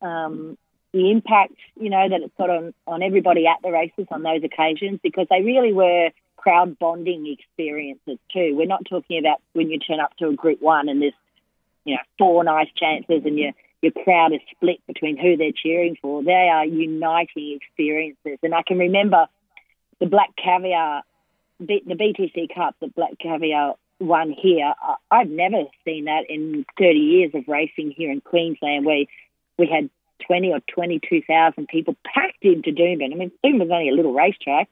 um, 0.03 0.59
the 0.93 1.11
impact 1.11 1.55
you 1.77 1.91
know 1.91 2.09
that 2.09 2.21
it's 2.23 2.35
got 2.39 2.51
on 2.51 2.75
on 2.87 3.03
everybody 3.03 3.47
at 3.47 3.59
the 3.63 3.71
races 3.71 4.07
on 4.11 4.23
those 4.23 4.43
occasions 4.45 5.01
because 5.03 5.27
they 5.31 5.43
really 5.43 5.73
were 5.73 6.11
crowd 6.39 6.79
bonding 6.79 7.27
experiences 7.27 8.19
too. 8.33 8.55
We're 8.57 8.67
not 8.67 8.85
talking 8.89 9.19
about 9.19 9.43
when 9.53 9.71
you 9.71 9.79
turn 9.79 10.01
up 10.01 10.17
to 10.19 10.29
a 10.29 10.35
Group 10.35 10.63
One 10.63 10.89
and 10.89 11.03
there's 11.03 11.13
you 11.85 11.95
know 11.95 12.01
four 12.19 12.45
nice 12.45 12.69
chances 12.77 13.23
and 13.25 13.39
you 13.39 13.53
your 13.83 13.93
crowd 13.93 14.33
is 14.33 14.41
split 14.51 14.81
between 14.87 15.17
who 15.17 15.37
they're 15.37 15.53
cheering 15.53 15.97
for. 16.01 16.23
They 16.23 16.49
are 16.53 16.65
uniting 16.65 17.59
experiences. 17.61 18.39
And 18.43 18.55
I 18.55 18.63
can 18.63 18.79
remember 18.79 19.27
the 20.01 20.07
Black 20.07 20.31
Caviar, 20.43 21.03
the 21.61 21.81
BTC 21.87 22.55
Cup, 22.55 22.77
the 22.81 22.89
Black 22.89 23.19
Caviar 23.21 23.75
won 24.01 24.33
here. 24.33 24.75
I've 25.11 25.31
never 25.31 25.65
seen 25.85 26.07
that 26.07 26.25
in 26.29 26.65
30 26.79 26.99
years 26.99 27.31
of 27.35 27.47
racing 27.49 27.93
here 27.97 28.11
in 28.11 28.21
Queensland 28.21 28.85
where 28.85 29.05
we 29.59 29.67
had 29.67 29.91
20 30.27 30.53
or 30.53 30.61
22,000 30.75 31.69
people 31.69 31.97
packed 32.05 32.43
into 32.43 32.71
Doomben. 32.71 33.13
I 33.13 33.17
mean, 33.17 33.33
Doomben's 33.45 33.71
only 33.71 33.89
a 33.89 33.95
little 33.95 34.13
racetrack. 34.13 34.69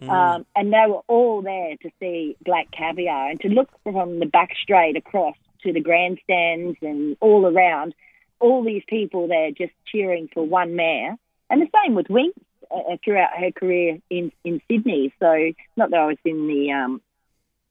Mm. 0.00 0.10
Um, 0.10 0.46
and 0.54 0.72
they 0.72 0.84
were 0.88 1.02
all 1.06 1.42
there 1.42 1.76
to 1.76 1.90
see 2.00 2.36
Black 2.44 2.70
Caviar 2.70 3.30
and 3.30 3.40
to 3.40 3.48
look 3.48 3.70
from 3.82 4.18
the 4.18 4.26
back 4.26 4.50
straight 4.62 4.96
across 4.96 5.36
to 5.62 5.72
the 5.72 5.80
grandstands 5.80 6.76
and 6.82 7.16
all 7.20 7.46
around 7.46 7.94
all 8.38 8.62
these 8.62 8.82
people 8.86 9.28
there 9.28 9.50
just 9.50 9.72
cheering 9.86 10.28
for 10.32 10.44
one 10.46 10.76
mare. 10.76 11.16
And 11.48 11.62
the 11.62 11.68
same 11.82 11.94
with 11.94 12.10
Winks 12.10 12.38
uh, 12.70 12.96
throughout 13.02 13.38
her 13.38 13.50
career 13.52 13.98
in, 14.10 14.32
in 14.44 14.60
Sydney. 14.70 15.14
So, 15.18 15.52
not 15.76 15.90
that 15.90 16.00
I 16.00 16.06
was 16.06 16.18
in 16.24 16.46
the, 16.46 16.72
um, 16.72 17.00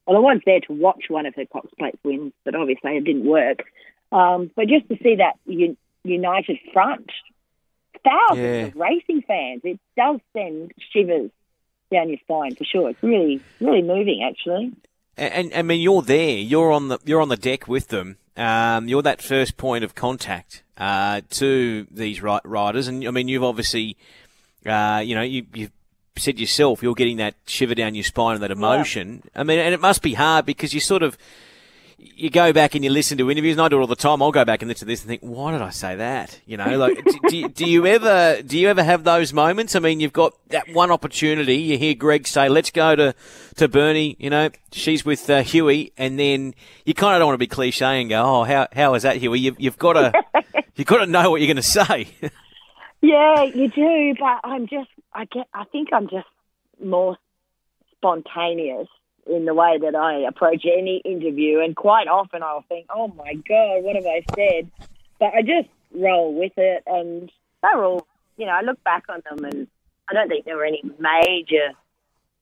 well, 0.07 0.17
I 0.17 0.19
was 0.19 0.41
there 0.45 0.61
to 0.61 0.73
watch 0.73 1.05
one 1.09 1.27
of 1.27 1.35
her 1.35 1.45
Cox 1.45 1.67
Plate 1.77 1.99
wins, 2.03 2.33
but 2.43 2.55
obviously 2.55 2.97
it 2.97 3.03
didn't 3.03 3.25
work. 3.25 3.63
Um, 4.11 4.49
but 4.55 4.67
just 4.67 4.87
to 4.89 4.97
see 5.03 5.15
that 5.15 5.37
un- 5.47 5.77
united 6.03 6.57
front, 6.73 7.11
thousands 8.03 8.39
Yeah. 8.39 8.65
of 8.67 8.75
racing 8.75 9.21
fans, 9.27 9.61
it 9.63 9.79
does 9.95 10.19
send 10.33 10.71
shivers 10.91 11.29
down 11.91 12.09
your 12.09 12.17
spine 12.19 12.55
for 12.55 12.63
sure. 12.63 12.89
It's 12.89 13.01
really, 13.03 13.41
really 13.59 13.81
moving, 13.81 14.23
actually. 14.23 14.73
And, 15.17 15.33
and 15.33 15.53
I 15.53 15.61
mean, 15.61 15.81
you're 15.81 16.01
there. 16.01 16.37
You're 16.37 16.71
on 16.71 16.89
the 16.89 16.99
you're 17.05 17.21
on 17.21 17.29
the 17.29 17.37
deck 17.37 17.67
with 17.67 17.87
them. 17.89 18.17
Um, 18.37 18.87
you're 18.87 19.01
that 19.01 19.21
first 19.21 19.55
point 19.55 19.83
of 19.83 19.95
contact 19.95 20.63
uh, 20.77 21.21
to 21.31 21.87
these 21.89 22.21
riders, 22.21 22.87
and 22.87 23.07
I 23.07 23.11
mean, 23.11 23.29
you've 23.29 23.43
obviously, 23.43 23.95
uh, 24.65 25.01
you 25.05 25.15
know, 25.15 25.21
you, 25.21 25.45
you've 25.53 25.71
said 26.17 26.37
yourself, 26.37 26.83
you're 26.83 26.95
getting 26.95 27.17
that 27.17 27.35
shiver 27.45 27.75
down 27.75 27.95
your 27.95 28.03
spine 28.03 28.35
and 28.35 28.43
that 28.43 28.51
emotion. 28.51 29.23
I 29.35 29.43
mean, 29.43 29.59
and 29.59 29.73
it 29.73 29.79
must 29.79 30.01
be 30.01 30.13
hard 30.13 30.45
because 30.45 30.73
you 30.73 30.81
sort 30.81 31.01
of 31.01 31.17
you 31.97 32.29
go 32.29 32.51
back 32.53 32.75
and 32.75 32.83
you 32.83 32.89
listen 32.91 33.17
to 33.19 33.29
interviews, 33.31 33.53
and 33.55 33.61
I 33.61 33.67
do 33.69 33.77
it 33.77 33.81
all 33.81 33.87
the 33.87 33.95
time. 33.95 34.21
I'll 34.21 34.31
go 34.31 34.45
back 34.45 34.61
and 34.61 34.69
listen 34.69 34.85
to 34.87 34.91
this 34.91 35.01
and 35.01 35.07
think, 35.09 35.21
why 35.21 35.51
did 35.51 35.61
I 35.61 35.69
say 35.69 35.95
that? 35.95 36.39
You 36.45 36.57
know, 36.57 36.77
like, 36.77 37.03
do, 37.03 37.19
do, 37.29 37.37
you- 37.37 37.49
do 37.49 37.65
you 37.65 37.85
ever 37.85 38.41
do 38.41 38.57
you 38.57 38.67
ever 38.69 38.83
have 38.83 39.03
those 39.03 39.33
moments? 39.33 39.75
I 39.75 39.79
mean, 39.79 39.99
you've 39.99 40.13
got 40.13 40.33
that 40.49 40.67
one 40.73 40.91
opportunity. 40.91 41.55
You 41.57 41.77
hear 41.77 41.93
Greg 41.95 42.27
say, 42.27 42.49
"Let's 42.49 42.71
go 42.71 42.95
to 42.95 43.15
to 43.55 43.67
Bernie." 43.67 44.15
You 44.19 44.29
know, 44.29 44.49
she's 44.71 45.05
with 45.05 45.29
uh, 45.29 45.41
Huey, 45.43 45.93
and 45.97 46.19
then 46.19 46.53
you 46.85 46.93
kind 46.93 47.15
of 47.15 47.19
don't 47.19 47.27
want 47.27 47.35
to 47.35 47.39
be 47.39 47.47
cliche 47.47 48.01
and 48.01 48.09
go, 48.09 48.21
"Oh, 48.23 48.43
how 48.43 48.67
how 48.73 48.93
is 48.95 49.03
that, 49.03 49.17
Huey?" 49.17 49.39
You've, 49.39 49.59
you've 49.59 49.77
got 49.77 49.93
to 49.93 50.13
you've 50.75 50.87
got 50.87 50.97
to 50.99 51.05
know 51.07 51.31
what 51.31 51.41
you're 51.41 51.47
going 51.47 51.57
to 51.57 51.61
say. 51.63 52.07
Yeah, 53.01 53.43
you 53.43 53.69
do, 53.69 54.15
but 54.19 54.39
I'm 54.43 54.65
just, 54.65 54.89
I 55.13 55.25
get, 55.25 55.45
I 55.53 55.65
think 55.65 55.89
I'm 55.93 56.07
just 56.09 56.25
more 56.83 57.17
spontaneous 57.95 58.87
in 59.25 59.45
the 59.45 59.53
way 59.53 59.77
that 59.79 59.95
I 59.95 60.19
approach 60.19 60.65
any 60.65 60.97
interview, 60.97 61.59
and 61.59 61.75
quite 61.75 62.07
often 62.07 62.43
I'll 62.43 62.63
think, 62.69 62.85
"Oh 62.89 63.07
my 63.09 63.33
god, 63.33 63.83
what 63.83 63.95
have 63.95 64.05
I 64.05 64.23
said?" 64.35 64.69
But 65.19 65.33
I 65.33 65.41
just 65.41 65.69
roll 65.93 66.33
with 66.33 66.53
it, 66.57 66.83
and 66.85 67.31
they're 67.61 67.83
all, 67.83 68.05
you 68.37 68.45
know, 68.45 68.51
I 68.51 68.61
look 68.61 68.83
back 68.83 69.05
on 69.09 69.21
them, 69.29 69.45
and 69.45 69.67
I 70.09 70.13
don't 70.13 70.27
think 70.27 70.45
there 70.45 70.57
were 70.57 70.65
any 70.65 70.83
major 70.99 71.71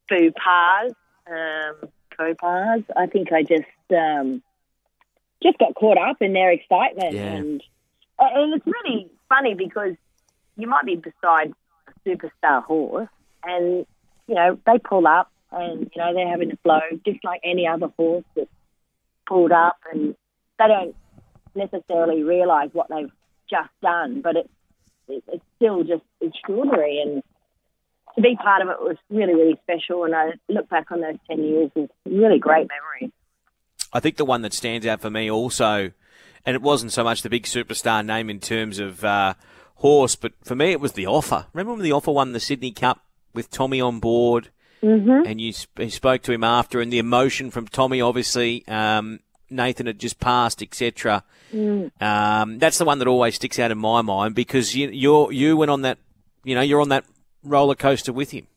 faux 0.09 0.33
pas, 0.43 0.91
um, 1.27 1.89
faux 2.17 2.35
pas. 2.39 2.81
I 2.95 3.05
think 3.07 3.31
I 3.31 3.43
just, 3.43 3.63
um, 3.91 4.41
just 5.41 5.57
got 5.59 5.75
caught 5.75 5.97
up 5.97 6.21
in 6.21 6.33
their 6.33 6.51
excitement, 6.51 7.13
Yeah. 7.13 7.35
and 7.35 7.63
and 8.19 8.53
it's 8.53 8.65
really 8.65 9.09
funny 9.27 9.53
because 9.53 9.95
you 10.55 10.67
might 10.67 10.85
be 10.85 10.95
beside 10.95 11.53
a 11.87 12.09
superstar 12.09 12.63
horse 12.63 13.09
and, 13.43 13.85
you 14.27 14.35
know, 14.35 14.57
they 14.65 14.77
pull 14.79 15.07
up 15.07 15.29
and, 15.53 15.91
you 15.93 16.01
know, 16.01 16.13
they're 16.13 16.29
having 16.29 16.51
a 16.51 16.57
flow 16.57 16.79
just 17.05 17.23
like 17.23 17.41
any 17.43 17.67
other 17.67 17.87
horse 17.97 18.25
that's 18.35 18.49
pulled 19.27 19.51
up 19.51 19.77
and 19.91 20.15
they 20.59 20.67
don't 20.67 20.95
necessarily 21.55 22.23
realise 22.23 22.69
what 22.73 22.87
they've 22.89 23.11
just 23.49 23.69
done, 23.81 24.21
but 24.21 24.35
it, 24.35 24.49
it, 25.07 25.23
it's 25.27 25.43
still 25.57 25.83
just 25.83 26.03
extraordinary. 26.21 26.99
And 26.99 27.23
to 28.15 28.21
be 28.21 28.35
part 28.35 28.61
of 28.61 28.69
it 28.69 28.79
was 28.79 28.97
really, 29.09 29.33
really 29.33 29.59
special. 29.63 30.03
And 30.05 30.15
I 30.15 30.31
look 30.49 30.69
back 30.69 30.91
on 30.91 31.01
those 31.01 31.17
10 31.29 31.43
years 31.43 31.71
with 31.75 31.89
really 32.05 32.39
great 32.39 32.67
memories. 32.67 33.11
I 33.91 33.99
think 33.99 34.17
the 34.17 34.25
one 34.25 34.41
that 34.41 34.53
stands 34.53 34.85
out 34.87 35.01
for 35.01 35.09
me 35.09 35.29
also, 35.29 35.91
and 36.45 36.55
it 36.55 36.61
wasn't 36.61 36.91
so 36.91 37.03
much 37.03 37.21
the 37.21 37.29
big 37.29 37.43
superstar 37.43 38.03
name 38.03 38.29
in 38.29 38.39
terms 38.39 38.79
of 38.79 39.03
uh, 39.03 39.35
horse, 39.75 40.15
but 40.15 40.33
for 40.43 40.55
me 40.55 40.71
it 40.71 40.79
was 40.79 40.93
the 40.93 41.05
offer. 41.05 41.45
Remember 41.53 41.73
when 41.73 41.83
the 41.83 41.91
offer 41.91 42.11
won 42.11 42.33
the 42.33 42.39
Sydney 42.39 42.71
Cup 42.71 43.05
with 43.33 43.51
Tommy 43.51 43.79
on 43.79 43.99
board? 43.99 44.49
Mm-hmm. 44.83 45.25
And 45.25 45.39
you, 45.39 45.53
sp- 45.55 45.79
you 45.79 45.89
spoke 45.89 46.23
to 46.23 46.33
him 46.33 46.43
after, 46.43 46.81
and 46.81 46.91
the 46.91 46.99
emotion 46.99 47.51
from 47.51 47.67
Tommy, 47.67 48.01
obviously, 48.01 48.67
um, 48.67 49.19
Nathan 49.49 49.85
had 49.85 49.97
just 49.97 50.19
passed, 50.19 50.61
etc. 50.61 51.23
Mm. 51.53 51.91
Um, 52.01 52.59
that's 52.59 52.77
the 52.77 52.85
one 52.85 52.99
that 52.99 53.07
always 53.07 53.35
sticks 53.35 53.59
out 53.59 53.71
in 53.71 53.77
my 53.77 54.01
mind 54.01 54.35
because 54.35 54.75
you 54.75 54.89
you 54.89 55.31
you 55.31 55.55
went 55.55 55.71
on 55.71 55.83
that, 55.83 55.99
you 56.43 56.55
know, 56.55 56.61
you're 56.61 56.81
on 56.81 56.89
that 56.89 57.05
roller 57.43 57.75
coaster 57.75 58.11
with 58.11 58.31
him. 58.31 58.47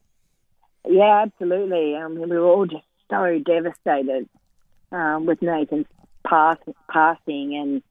Yeah, 0.88 1.22
absolutely. 1.26 1.96
Um, 1.96 2.14
we 2.20 2.26
were 2.26 2.44
all 2.44 2.66
just 2.66 2.84
so 3.10 3.38
devastated 3.44 4.28
um, 4.92 5.26
with 5.26 5.42
Nathan's 5.42 5.86
pass, 6.26 6.58
passing 6.90 7.56
and 7.56 7.82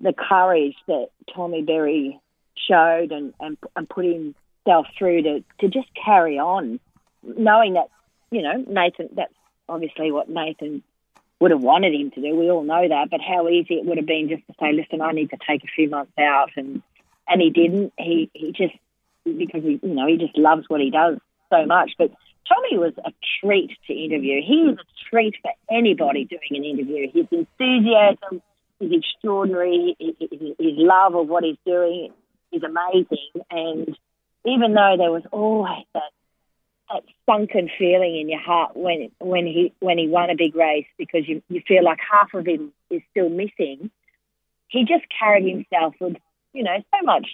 the 0.00 0.12
courage 0.12 0.76
that 0.86 1.08
Tommy 1.34 1.62
Berry 1.62 2.20
showed 2.68 3.12
and, 3.12 3.32
and, 3.40 3.56
and 3.76 3.88
put 3.88 4.04
himself 4.04 4.86
through 4.98 5.22
to, 5.22 5.44
to 5.60 5.68
just 5.68 5.88
carry 6.04 6.38
on, 6.38 6.80
knowing 7.36 7.74
that, 7.74 7.88
you 8.30 8.42
know, 8.42 8.64
Nathan, 8.66 9.08
that's 9.14 9.34
obviously 9.68 10.12
what 10.12 10.28
Nathan 10.28 10.82
would 11.40 11.50
have 11.50 11.60
wanted 11.60 11.94
him 11.94 12.10
to 12.12 12.20
do. 12.20 12.36
We 12.36 12.50
all 12.50 12.62
know 12.62 12.88
that, 12.88 13.10
but 13.10 13.20
how 13.20 13.48
easy 13.48 13.74
it 13.74 13.84
would 13.84 13.98
have 13.98 14.06
been 14.06 14.28
just 14.28 14.46
to 14.46 14.54
say, 14.60 14.72
listen, 14.72 15.00
I 15.00 15.12
need 15.12 15.30
to 15.30 15.38
take 15.46 15.64
a 15.64 15.68
few 15.74 15.90
months 15.90 16.12
out. 16.18 16.50
And, 16.56 16.82
and 17.28 17.40
he 17.40 17.50
didn't. 17.50 17.92
He, 17.98 18.30
he 18.32 18.52
just, 18.52 18.74
because 19.24 19.62
he, 19.62 19.80
you 19.82 19.94
know, 19.94 20.06
he 20.06 20.16
just 20.16 20.36
loves 20.36 20.64
what 20.68 20.80
he 20.80 20.90
does 20.90 21.18
so 21.50 21.66
much. 21.66 21.92
But 21.98 22.12
Tommy 22.48 22.78
was 22.78 22.92
a 23.04 23.12
treat 23.40 23.70
to 23.86 23.92
interview. 23.92 24.42
He 24.42 24.64
was 24.64 24.76
a 24.78 25.10
treat 25.10 25.34
for 25.42 25.50
anybody 25.70 26.24
doing 26.24 26.40
an 26.50 26.64
interview. 26.64 27.10
His 27.12 27.26
enthusiasm 27.30 28.42
is 28.80 28.92
extraordinary. 28.92 29.96
His 29.98 30.76
love 30.76 31.14
of 31.14 31.28
what 31.28 31.44
he's 31.44 31.56
doing 31.66 32.12
is 32.52 32.62
amazing. 32.62 33.44
And 33.50 33.96
even 34.44 34.74
though 34.74 34.94
there 34.98 35.10
was 35.10 35.24
always 35.32 35.84
that 35.94 36.12
that 36.90 37.02
sunken 37.26 37.70
feeling 37.78 38.16
in 38.16 38.28
your 38.28 38.40
heart 38.40 38.76
when 38.76 39.10
when 39.18 39.46
he 39.46 39.72
when 39.80 39.98
he 39.98 40.08
won 40.08 40.30
a 40.30 40.36
big 40.36 40.54
race 40.54 40.86
because 40.98 41.26
you 41.28 41.42
you 41.48 41.62
feel 41.66 41.84
like 41.84 41.98
half 41.98 42.34
of 42.34 42.46
him 42.46 42.72
is 42.90 43.02
still 43.10 43.28
missing, 43.28 43.90
he 44.68 44.84
just 44.84 45.04
carried 45.18 45.48
himself 45.48 45.94
with 46.00 46.16
you 46.52 46.62
know 46.62 46.76
so 46.94 47.04
much 47.04 47.28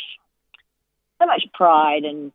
so 1.21 1.27
much 1.27 1.45
pride 1.55 2.05
and 2.05 2.33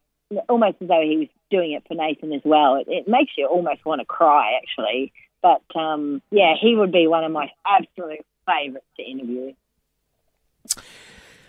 almost 0.49 0.77
as 0.81 0.87
though 0.87 1.01
he 1.01 1.17
was 1.17 1.27
doing 1.49 1.73
it 1.73 1.83
for 1.87 1.93
Nathan 1.93 2.33
as 2.33 2.41
well. 2.43 2.75
It, 2.75 2.87
it 2.87 3.07
makes 3.07 3.33
you 3.37 3.47
almost 3.47 3.85
want 3.85 4.01
to 4.01 4.05
cry, 4.05 4.59
actually. 4.61 5.13
But 5.41 5.61
um, 5.79 6.21
yeah, 6.31 6.53
he 6.59 6.75
would 6.75 6.91
be 6.91 7.07
one 7.07 7.23
of 7.23 7.31
my 7.31 7.49
absolute 7.65 8.25
favourites 8.47 8.85
to 8.97 9.03
interview. 9.03 9.53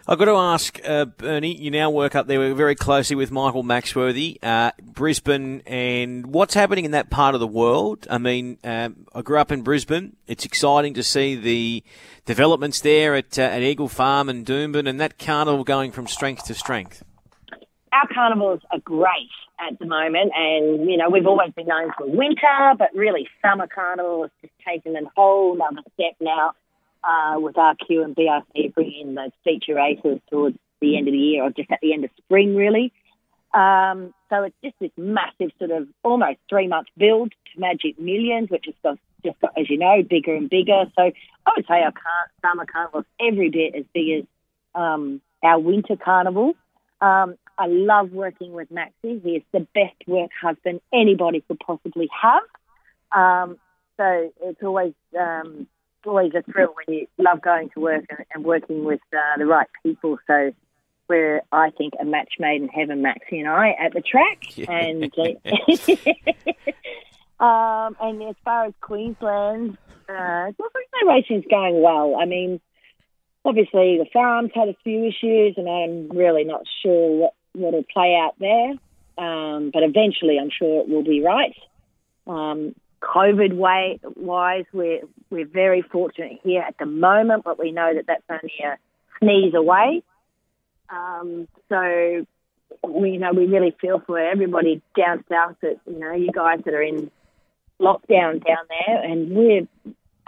I've 0.08 0.18
got 0.18 0.26
to 0.26 0.36
ask, 0.36 0.80
uh, 0.84 1.06
Bernie, 1.06 1.60
you 1.60 1.72
now 1.72 1.90
work 1.90 2.14
up 2.14 2.28
there 2.28 2.54
very 2.54 2.76
closely 2.76 3.16
with 3.16 3.32
Michael 3.32 3.64
Maxworthy, 3.64 4.38
uh, 4.40 4.70
Brisbane, 4.80 5.62
and 5.66 6.28
what's 6.28 6.54
happening 6.54 6.84
in 6.84 6.92
that 6.92 7.10
part 7.10 7.34
of 7.34 7.40
the 7.40 7.46
world? 7.48 8.06
I 8.08 8.18
mean, 8.18 8.58
um, 8.62 9.08
I 9.12 9.22
grew 9.22 9.40
up 9.40 9.50
in 9.50 9.62
Brisbane. 9.62 10.14
It's 10.28 10.44
exciting 10.44 10.94
to 10.94 11.02
see 11.02 11.34
the 11.34 11.82
developments 12.24 12.80
there 12.82 13.16
at, 13.16 13.36
uh, 13.36 13.42
at 13.42 13.62
Eagle 13.62 13.88
Farm 13.88 14.28
and 14.28 14.46
Doomben, 14.46 14.88
and 14.88 15.00
that 15.00 15.18
carnival 15.18 15.64
going 15.64 15.90
from 15.90 16.06
strength 16.06 16.44
to 16.44 16.54
strength. 16.54 17.02
Our 17.92 18.06
carnivals 18.14 18.60
are 18.70 18.78
great 18.78 19.34
at 19.58 19.76
the 19.80 19.86
moment, 19.86 20.30
and 20.36 20.88
you 20.88 20.98
know 20.98 21.10
we've 21.10 21.26
always 21.26 21.50
been 21.56 21.66
known 21.66 21.90
for 21.98 22.06
winter, 22.06 22.74
but 22.78 22.94
really 22.94 23.26
summer 23.42 23.66
carnival 23.66 24.22
has 24.22 24.30
just 24.40 24.54
taken 24.64 24.94
a 24.94 25.00
whole 25.16 25.60
other 25.60 25.82
step 25.94 26.14
now 26.20 26.52
uh, 27.04 27.38
with 27.38 27.54
RQ 27.54 28.04
and 28.04 28.16
BRC 28.16 28.74
bringing 28.74 29.08
in 29.08 29.14
those 29.14 29.30
feature 29.44 29.74
races 29.74 30.20
towards 30.30 30.56
the 30.80 30.96
end 30.96 31.08
of 31.08 31.12
the 31.12 31.18
year 31.18 31.44
or 31.44 31.50
just 31.50 31.70
at 31.70 31.80
the 31.80 31.92
end 31.92 32.04
of 32.04 32.10
spring, 32.18 32.54
really. 32.54 32.92
Um, 33.54 34.12
so 34.28 34.42
it's 34.42 34.56
just 34.62 34.76
this 34.80 34.90
massive 34.96 35.50
sort 35.58 35.70
of 35.70 35.88
almost 36.02 36.38
three 36.48 36.68
month 36.68 36.88
build 36.96 37.30
to 37.30 37.60
Magic 37.60 37.98
Millions, 37.98 38.50
which 38.50 38.66
has 38.66 38.74
got, 38.82 38.98
just 39.24 39.40
got, 39.40 39.52
as 39.58 39.70
you 39.70 39.78
know, 39.78 40.02
bigger 40.02 40.34
and 40.34 40.50
bigger. 40.50 40.84
So 40.96 41.02
I 41.02 41.52
would 41.56 41.66
say 41.66 41.82
our 41.82 41.92
car- 41.92 42.30
summer 42.42 42.66
carnival 42.66 43.00
is 43.00 43.06
every 43.20 43.50
bit 43.50 43.74
as 43.74 43.84
big 43.94 44.18
as 44.18 44.24
um, 44.74 45.20
our 45.42 45.58
winter 45.58 45.96
carnival. 45.96 46.54
Um, 47.00 47.36
I 47.58 47.66
love 47.68 48.12
working 48.12 48.52
with 48.52 48.70
Maxie. 48.70 49.20
He 49.20 49.36
is 49.36 49.42
the 49.52 49.66
best 49.74 49.96
work 50.06 50.30
husband 50.40 50.80
anybody 50.92 51.42
could 51.46 51.60
possibly 51.60 52.08
have. 52.20 52.42
Um, 53.12 53.58
so 53.96 54.32
it's 54.42 54.62
always 54.62 54.92
um, 55.18 55.66
always 56.06 56.32
a 56.34 56.42
thrill 56.50 56.74
when 56.74 56.86
you 56.98 57.06
love 57.18 57.42
going 57.42 57.70
to 57.70 57.80
work 57.80 58.04
and, 58.10 58.24
and 58.34 58.44
working 58.44 58.84
with 58.84 59.00
uh, 59.12 59.38
the 59.38 59.46
right 59.46 59.68
people. 59.82 60.18
So 60.26 60.52
we're, 61.08 61.42
I 61.52 61.70
think, 61.70 61.94
a 62.00 62.04
match 62.04 62.34
made 62.38 62.62
in 62.62 62.68
heaven, 62.68 63.02
Maxie 63.02 63.40
and 63.40 63.48
I, 63.48 63.70
at 63.70 63.92
the 63.92 64.02
track. 64.02 64.44
Yeah. 64.56 64.70
And 64.70 65.12
uh, 65.18 65.34
um, 67.44 67.96
and 68.00 68.22
as 68.22 68.36
far 68.44 68.66
as 68.66 68.74
Queensland, 68.80 69.76
uh, 70.08 70.52
Queensland 70.52 71.08
racing's 71.08 71.44
going 71.50 71.82
well. 71.82 72.14
I 72.16 72.24
mean, 72.24 72.60
obviously 73.44 73.98
the 73.98 74.06
farms 74.12 74.52
had 74.54 74.68
a 74.68 74.76
few 74.82 75.04
issues, 75.04 75.54
and 75.56 75.68
I'm 75.68 76.08
really 76.16 76.44
not 76.44 76.62
sure 76.82 77.16
what 77.16 77.34
what'll 77.52 77.84
play 77.92 78.16
out 78.16 78.36
there. 78.38 78.74
Um, 79.18 79.70
but 79.72 79.82
eventually, 79.82 80.38
I'm 80.38 80.50
sure 80.50 80.80
it 80.80 80.88
will 80.88 81.04
be 81.04 81.22
right. 81.22 81.56
Um, 82.26 82.74
COVID 83.02 83.54
way, 83.54 84.00
wise, 84.16 84.64
we're 84.72 85.00
we're 85.30 85.46
very 85.46 85.82
fortunate 85.82 86.40
here 86.42 86.62
at 86.62 86.76
the 86.78 86.86
moment, 86.86 87.44
but 87.44 87.58
we 87.58 87.72
know 87.72 87.92
that 87.94 88.06
that's 88.06 88.22
only 88.30 88.54
a 88.64 88.78
sneeze 89.20 89.54
away. 89.54 90.02
Um, 90.88 91.48
so 91.68 92.26
we 92.88 93.10
you 93.12 93.18
know 93.18 93.32
we 93.32 93.46
really 93.46 93.76
feel 93.80 94.02
for 94.06 94.18
everybody 94.18 94.82
down 94.96 95.24
south 95.28 95.56
that 95.62 95.78
you 95.86 95.98
know 95.98 96.12
you 96.12 96.30
guys 96.32 96.60
that 96.64 96.74
are 96.74 96.82
in 96.82 97.10
lockdown 97.80 98.44
down 98.44 98.64
there, 98.68 99.02
and 99.02 99.30
we're 99.30 99.68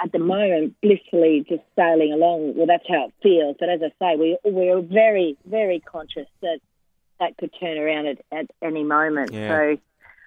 at 0.01 0.13
the 0.13 0.19
moment 0.19 0.77
blissfully 0.81 1.45
just 1.49 1.63
sailing 1.75 2.13
along. 2.13 2.55
Well, 2.57 2.67
that's 2.67 2.87
how 2.89 3.07
it 3.07 3.15
feels. 3.23 3.57
But 3.59 3.71
as 3.71 3.81
I 3.83 3.93
say, 3.99 4.17
we 4.17 4.39
we're 4.45 4.81
very 4.81 5.37
very 5.47 5.81
conscious 5.81 6.29
that 6.43 6.59
that 7.21 7.37
could 7.37 7.51
turn 7.59 7.79
around 7.79 8.07
at, 8.07 8.19
at 8.31 8.47
any 8.63 8.85
moment. 8.85 9.33
Yeah. 9.33 9.49
So 9.49 9.79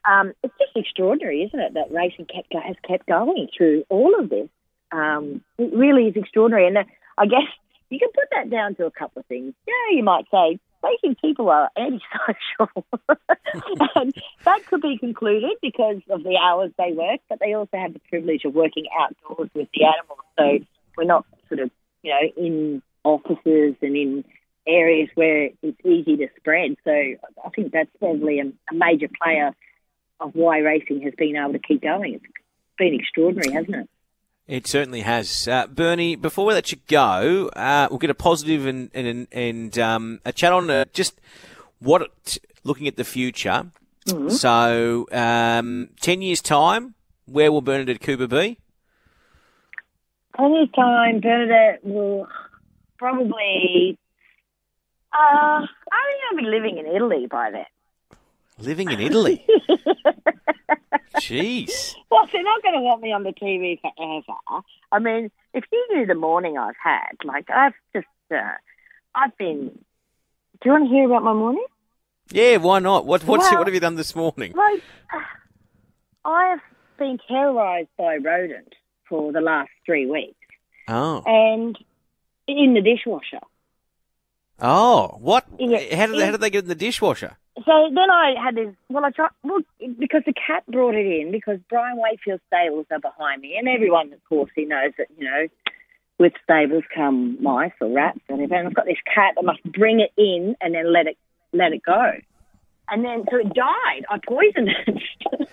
um, 0.05 0.33
it's 0.43 0.53
just 0.59 0.75
extraordinary, 0.75 1.43
isn't 1.43 1.59
it, 1.59 1.73
that 1.75 1.91
racing 1.91 2.25
kept, 2.25 2.53
has 2.53 2.75
kept 2.87 3.07
going 3.07 3.47
through 3.55 3.83
all 3.89 4.19
of 4.19 4.29
this. 4.29 4.49
Um, 4.91 5.41
it 5.57 5.73
really 5.73 6.07
is 6.07 6.15
extraordinary. 6.15 6.67
And 6.67 6.77
uh, 6.77 6.83
I 7.17 7.25
guess 7.25 7.47
you 7.89 7.99
can 7.99 8.09
put 8.13 8.29
that 8.31 8.49
down 8.49 8.75
to 8.75 8.85
a 8.85 8.91
couple 8.91 9.19
of 9.19 9.25
things. 9.27 9.53
Yeah, 9.67 9.95
you 9.95 10.03
might 10.03 10.25
say 10.31 10.59
racing 10.83 11.15
people 11.21 11.49
are 11.49 11.69
antisocial. 11.77 12.85
and 13.95 14.13
that 14.43 14.65
could 14.65 14.81
be 14.81 14.97
concluded 14.97 15.51
because 15.61 16.01
of 16.09 16.23
the 16.23 16.37
hours 16.37 16.71
they 16.77 16.93
work, 16.93 17.19
but 17.29 17.39
they 17.39 17.53
also 17.53 17.77
have 17.77 17.93
the 17.93 18.01
privilege 18.09 18.45
of 18.45 18.53
working 18.53 18.85
outdoors 18.99 19.49
with 19.53 19.67
the 19.73 19.85
animals. 19.85 20.19
So 20.37 20.65
we're 20.97 21.03
not 21.03 21.25
sort 21.47 21.59
of, 21.59 21.71
you 22.01 22.11
know, 22.11 22.43
in 22.43 22.81
offices 23.03 23.75
and 23.81 23.95
in 23.95 24.25
areas 24.67 25.09
where 25.15 25.49
it's 25.61 25.85
easy 25.85 26.17
to 26.17 26.27
spread. 26.37 26.75
So 26.83 26.91
I 26.91 27.49
think 27.55 27.71
that's 27.71 27.89
probably 27.99 28.39
a, 28.39 28.45
a 28.45 28.73
major 28.73 29.07
player 29.21 29.53
of 30.21 30.31
why 30.33 30.59
racing 30.59 31.01
has 31.01 31.13
been 31.17 31.35
able 31.35 31.53
to 31.53 31.59
keep 31.59 31.81
going. 31.81 32.15
It's 32.15 32.23
been 32.77 32.93
extraordinary, 32.93 33.51
hasn't 33.51 33.75
it? 33.75 33.89
It 34.47 34.67
certainly 34.67 35.01
has. 35.01 35.47
Uh, 35.47 35.67
Bernie, 35.67 36.15
before 36.15 36.45
we 36.45 36.53
let 36.53 36.71
you 36.71 36.77
go, 36.87 37.49
uh, 37.55 37.87
we'll 37.89 37.99
get 37.99 38.09
a 38.09 38.15
positive 38.15 38.65
and, 38.65 38.89
and, 38.93 39.27
and 39.31 39.79
um, 39.79 40.19
a 40.25 40.31
chat 40.31 40.51
on 40.51 40.69
uh, 40.69 40.85
just 40.93 41.19
what, 41.79 42.37
looking 42.63 42.87
at 42.87 42.95
the 42.95 43.03
future. 43.03 43.67
Mm-hmm. 44.07 44.29
So, 44.29 45.07
um, 45.11 45.89
10 46.01 46.21
years' 46.21 46.41
time, 46.41 46.95
where 47.25 47.51
will 47.51 47.61
Bernadette 47.61 48.01
Cooper 48.01 48.27
be? 48.27 48.57
Ten 50.37 50.53
years 50.53 50.69
time, 50.75 51.19
Bernadette 51.19 51.83
will 51.83 52.27
probably. 52.97 53.97
Uh, 55.13 55.17
I 55.17 55.67
think 55.67 56.21
I'll 56.31 56.37
be 56.37 56.49
living 56.49 56.77
in 56.77 56.85
Italy 56.87 57.27
by 57.29 57.51
then. 57.51 57.65
Living 58.61 58.89
in 58.91 58.99
Italy. 58.99 59.45
Jeez. 61.17 61.95
Well, 62.09 62.27
they're 62.31 62.43
not 62.43 62.61
going 62.63 62.75
to 62.75 62.81
want 62.81 63.01
me 63.01 63.11
on 63.11 63.23
the 63.23 63.31
TV 63.33 63.79
forever. 63.81 64.61
I 64.91 64.99
mean, 64.99 65.29
if 65.53 65.63
you 65.71 65.87
knew 65.91 66.05
the 66.05 66.15
morning 66.15 66.57
I've 66.57 66.75
had, 66.81 67.11
like 67.23 67.49
I've 67.49 67.73
just, 67.93 68.07
uh, 68.33 68.37
I've 69.13 69.37
been. 69.37 69.67
Do 70.61 70.65
you 70.65 70.71
want 70.71 70.85
to 70.89 70.89
hear 70.93 71.05
about 71.05 71.23
my 71.23 71.33
morning? 71.33 71.65
Yeah, 72.31 72.57
why 72.57 72.79
not? 72.79 73.05
What 73.05 73.23
what's, 73.25 73.43
Well- 73.51 73.59
what 73.59 73.67
have 73.67 73.73
you 73.73 73.79
done 73.79 73.95
this 73.95 74.15
morning? 74.15 74.53
Like, 74.55 74.81
I've 76.25 76.59
been 76.97 77.19
terrorised 77.27 77.89
by 77.97 78.17
rodent 78.17 78.73
for 79.09 79.31
the 79.31 79.41
last 79.41 79.69
three 79.85 80.05
weeks, 80.05 80.37
Oh. 80.87 81.21
and 81.25 81.77
in 82.47 82.73
the 82.73 82.81
dishwasher. 82.81 83.39
Oh, 84.59 85.17
what? 85.19 85.45
Yeah. 85.59 85.95
How 85.95 86.05
did, 86.05 86.15
they, 86.19 86.25
how 86.25 86.31
did 86.31 86.41
they 86.41 86.49
get 86.51 86.63
in 86.63 86.69
the 86.69 86.75
dishwasher? 86.75 87.37
So 87.65 87.89
then 87.93 88.09
I 88.09 88.33
had 88.41 88.55
this. 88.55 88.73
Well, 88.89 89.05
I 89.05 89.11
tried. 89.11 89.31
Well, 89.43 89.61
because 89.99 90.23
the 90.25 90.33
cat 90.33 90.63
brought 90.67 90.95
it 90.95 91.05
in 91.05 91.31
because 91.31 91.59
Brian 91.69 91.97
Wakefield 91.97 92.41
stables 92.47 92.85
are 92.91 92.99
behind 92.99 93.41
me, 93.41 93.55
and 93.57 93.67
everyone, 93.67 94.13
of 94.13 94.23
course, 94.27 94.49
he 94.55 94.65
knows 94.65 94.91
that 94.97 95.07
you 95.17 95.25
know, 95.25 95.47
with 96.19 96.33
stables 96.43 96.83
come 96.93 97.41
mice 97.41 97.71
or 97.81 97.89
rats 97.89 98.19
or 98.29 98.37
whatever. 98.37 98.55
And 98.55 98.67
I've 98.67 98.73
got 98.73 98.85
this 98.85 99.01
cat. 99.05 99.35
I 99.37 99.41
must 99.41 99.63
bring 99.63 99.99
it 99.99 100.11
in 100.17 100.55
and 100.61 100.75
then 100.75 100.91
let 100.91 101.07
it 101.07 101.17
let 101.53 101.73
it 101.73 101.83
go. 101.83 102.11
And 102.89 103.05
then 103.05 103.25
so 103.29 103.37
it 103.37 103.53
died. 103.53 104.05
I 104.09 104.19
poisoned 104.27 104.69
it. 104.87 105.01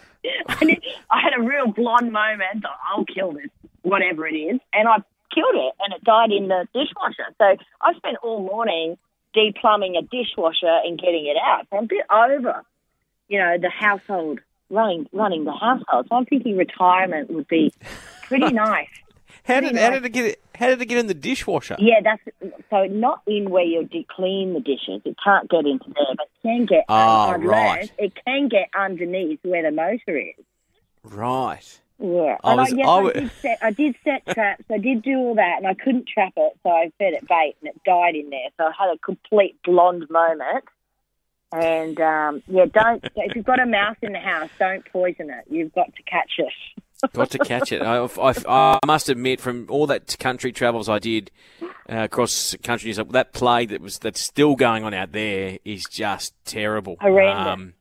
it, 0.63 0.83
I 1.11 1.21
had 1.21 1.33
a 1.39 1.43
real 1.43 1.69
blonde 1.69 2.13
moment. 2.13 2.65
I'll 2.91 3.05
kill 3.05 3.33
this, 3.33 3.51
whatever 3.83 4.27
it 4.27 4.35
is, 4.35 4.61
and 4.73 4.89
I 4.89 4.97
killed 5.35 5.55
it, 5.55 5.75
and 5.81 5.95
it 5.95 6.03
died 6.05 6.33
in 6.33 6.49
the 6.49 6.67
dishwasher. 6.75 7.35
So 7.39 7.57
I 7.81 7.95
spent 7.95 8.17
all 8.23 8.41
morning 8.41 8.97
deplumbing 9.39 9.99
a 9.99 10.03
dishwasher 10.03 10.81
and 10.85 10.99
getting 10.99 11.27
it 11.27 11.37
out. 11.43 11.67
So 11.71 11.79
I'm 11.79 11.85
a 11.85 11.87
bit 11.87 12.07
over, 12.11 12.65
you 13.29 13.39
know, 13.39 13.57
the 13.61 13.71
household 13.71 14.41
running 14.71 15.07
running 15.13 15.45
the 15.45 15.53
household. 15.53 16.07
So 16.09 16.17
I'm 16.17 16.27
thinking 16.27 16.57
retirement 16.57 17.31
would 17.31 17.49
be 17.49 17.73
pretty 18.25 18.53
nice. 18.53 18.89
How 19.45 19.61
did, 19.61 19.77
how 19.77 19.91
did 19.91 20.05
it 20.05 20.11
get 20.11 20.41
how 20.55 20.67
did 20.67 20.83
it 20.83 20.87
get 20.87 20.99
in 20.99 21.07
the 21.07 21.15
dishwasher? 21.15 21.77
Yeah, 21.79 22.01
that's 22.03 22.23
so 22.69 22.85
not 22.85 23.23
in 23.27 23.49
where 23.49 23.65
you 23.65 23.85
de- 23.85 24.07
clean 24.15 24.53
the 24.53 24.61
dishes. 24.61 25.01
It 25.05 25.17
can't 25.23 25.49
get 25.49 25.65
into 25.65 25.87
there, 25.87 26.15
but 26.17 26.27
it 26.27 26.43
can 26.43 26.67
get. 26.67 26.85
Oh, 26.89 27.35
right. 27.39 27.91
It 27.97 28.13
can 28.25 28.49
get 28.49 28.69
underneath 28.79 29.39
where 29.43 29.63
the 29.63 29.71
motor 29.71 30.19
is. 30.19 30.45
Right. 31.05 31.81
Yeah, 32.01 32.37
I 32.45 32.53
and 32.53 32.61
was- 32.61 32.73
I, 32.73 32.77
yes, 32.77 32.89
I 32.89 32.91
I, 32.91 33.13
did 33.13 33.31
set, 33.43 33.59
I 33.63 33.71
did 33.71 33.97
set 34.05 34.27
traps. 34.27 34.65
I 34.71 34.79
did 34.79 35.03
do 35.03 35.17
all 35.17 35.35
that, 35.35 35.57
and 35.59 35.67
I 35.67 35.75
couldn't 35.75 36.07
trap 36.07 36.33
it, 36.37 36.53
so 36.63 36.71
I 36.71 36.93
fed 36.99 37.15
it 37.15 37.27
bait, 37.29 37.57
and 37.61 37.71
it 37.71 37.83
died 37.85 38.15
in 38.15 38.31
there. 38.31 38.49
So 38.57 38.65
I 38.65 38.73
had 38.79 38.95
a 38.95 38.99
complete 38.99 39.57
blonde 39.65 40.09
moment. 40.09 40.65
And 41.51 41.99
um, 42.01 42.43
yeah, 42.47 42.67
don't 42.67 43.03
if 43.17 43.35
you've 43.35 43.45
got 43.45 43.59
a 43.59 43.67
mouse 43.67 43.97
in 44.03 44.13
the 44.13 44.19
house, 44.19 44.51
don't 44.59 44.85
poison 44.93 45.31
it. 45.31 45.45
You've 45.51 45.73
got 45.73 45.95
to 45.97 46.03
catch 46.03 46.33
it. 46.39 46.53
Got 47.13 47.31
to 47.31 47.39
catch 47.39 47.73
it. 47.73 47.81
I, 47.81 48.05
I, 48.21 48.35
I 48.49 48.79
must 48.85 49.09
admit, 49.09 49.41
from 49.41 49.67
all 49.71 49.87
that 49.87 50.19
country 50.19 50.53
travels 50.53 50.89
I 50.89 50.99
did 50.99 51.31
uh, 51.63 51.67
across 51.89 52.57
country, 52.63 52.93
that 52.93 53.33
plague 53.33 53.71
that 53.71 53.81
was 53.81 53.99
that's 53.99 54.21
still 54.21 54.57
going 54.57 54.85
on 54.85 54.93
out 54.93 55.13
there 55.13 55.59
is 55.65 55.85
just 55.85 56.35
terrible. 56.45 56.97
Horrendous. 57.01 57.73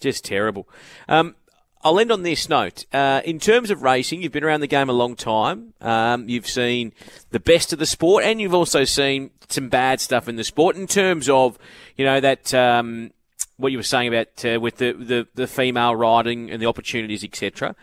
just 0.00 0.24
terrible. 0.24 0.68
Um, 1.08 1.34
I'll 1.82 1.98
end 2.00 2.10
on 2.10 2.22
this 2.22 2.48
note. 2.48 2.84
Uh, 2.92 3.20
in 3.24 3.38
terms 3.38 3.70
of 3.70 3.82
racing, 3.82 4.22
you've 4.22 4.32
been 4.32 4.44
around 4.44 4.60
the 4.60 4.66
game 4.66 4.88
a 4.88 4.92
long 4.92 5.14
time. 5.14 5.74
Um, 5.80 6.28
you've 6.28 6.46
seen 6.46 6.92
the 7.30 7.40
best 7.40 7.72
of 7.72 7.78
the 7.78 7.86
sport, 7.86 8.24
and 8.24 8.40
you've 8.40 8.54
also 8.54 8.84
seen 8.84 9.30
some 9.48 9.68
bad 9.68 10.00
stuff 10.00 10.28
in 10.28 10.36
the 10.36 10.44
sport. 10.44 10.76
In 10.76 10.86
terms 10.86 11.28
of, 11.28 11.58
you 11.96 12.04
know, 12.04 12.20
that 12.20 12.52
um, 12.52 13.12
what 13.58 13.70
you 13.70 13.78
were 13.78 13.84
saying 13.84 14.08
about 14.08 14.44
uh, 14.44 14.58
with 14.60 14.78
the, 14.78 14.92
the, 14.92 15.26
the 15.34 15.46
female 15.46 15.94
riding 15.94 16.50
and 16.50 16.60
the 16.60 16.66
opportunities, 16.66 17.22
etc. 17.22 17.76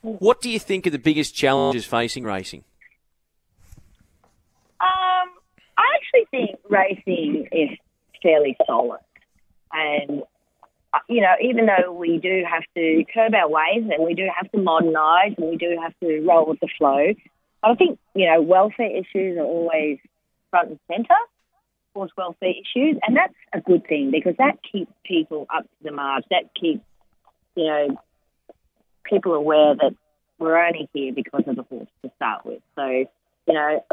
What 0.00 0.40
do 0.40 0.50
you 0.50 0.58
think 0.58 0.86
are 0.86 0.90
the 0.90 0.98
biggest 0.98 1.34
challenges 1.34 1.84
facing 1.84 2.24
racing? 2.24 2.64
Um, 4.80 5.30
I 5.76 5.84
actually 5.94 6.26
think 6.30 6.58
racing 6.68 7.48
is 7.52 7.70
fairly 8.22 8.56
solid, 8.66 9.00
and 9.72 10.22
you 11.08 11.20
know, 11.20 11.34
even 11.40 11.66
though 11.66 11.92
we 11.92 12.18
do 12.18 12.44
have 12.48 12.64
to 12.76 13.04
curb 13.12 13.34
our 13.34 13.48
ways 13.48 13.88
and 13.90 14.04
we 14.04 14.14
do 14.14 14.28
have 14.34 14.50
to 14.52 14.58
modernise 14.58 15.34
and 15.38 15.48
we 15.48 15.56
do 15.56 15.78
have 15.82 15.94
to 16.00 16.20
roll 16.26 16.46
with 16.46 16.60
the 16.60 16.68
flow, 16.78 17.14
I 17.62 17.74
think 17.74 17.98
you 18.14 18.26
know 18.26 18.42
welfare 18.42 18.90
issues 18.90 19.38
are 19.38 19.44
always 19.44 19.98
front 20.50 20.70
and 20.70 20.78
centre. 20.90 21.14
Horse 21.94 22.10
welfare 22.16 22.50
issues, 22.50 22.98
and 23.06 23.16
that's 23.16 23.34
a 23.52 23.60
good 23.60 23.86
thing 23.86 24.10
because 24.10 24.34
that 24.38 24.58
keeps 24.70 24.92
people 25.04 25.46
up 25.54 25.64
to 25.64 25.84
the 25.84 25.92
mark. 25.92 26.24
That 26.30 26.54
keeps 26.58 26.82
you 27.54 27.66
know 27.66 27.88
people 29.04 29.34
aware 29.34 29.74
that 29.74 29.94
we're 30.38 30.56
only 30.56 30.88
here 30.94 31.12
because 31.12 31.44
of 31.46 31.56
the 31.56 31.62
horse 31.64 31.88
to 32.02 32.10
start 32.16 32.46
with. 32.46 32.62
So 32.76 32.86
you 32.86 33.06
know, 33.54 33.84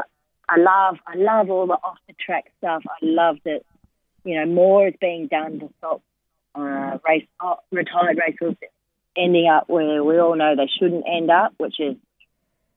I 0.48 0.56
love 0.56 0.96
I 1.06 1.16
love 1.16 1.50
all 1.50 1.66
the 1.66 1.74
off 1.74 1.98
the 2.08 2.14
track 2.14 2.50
stuff. 2.58 2.82
I 2.86 2.96
love 3.02 3.36
that 3.44 3.62
you 4.24 4.36
know 4.36 4.46
more 4.46 4.88
is 4.88 4.94
being 5.00 5.26
done 5.26 5.60
to 5.60 5.68
stop 5.78 6.00
uh, 6.54 6.98
race 7.06 7.26
uh, 7.40 7.56
retired 7.70 8.18
racehorses 8.18 8.58
ending 9.16 9.48
up 9.48 9.68
where 9.68 10.02
we 10.04 10.18
all 10.18 10.36
know 10.36 10.54
they 10.56 10.70
shouldn't 10.78 11.04
end 11.06 11.30
up, 11.30 11.52
which 11.58 11.80
is 11.80 11.96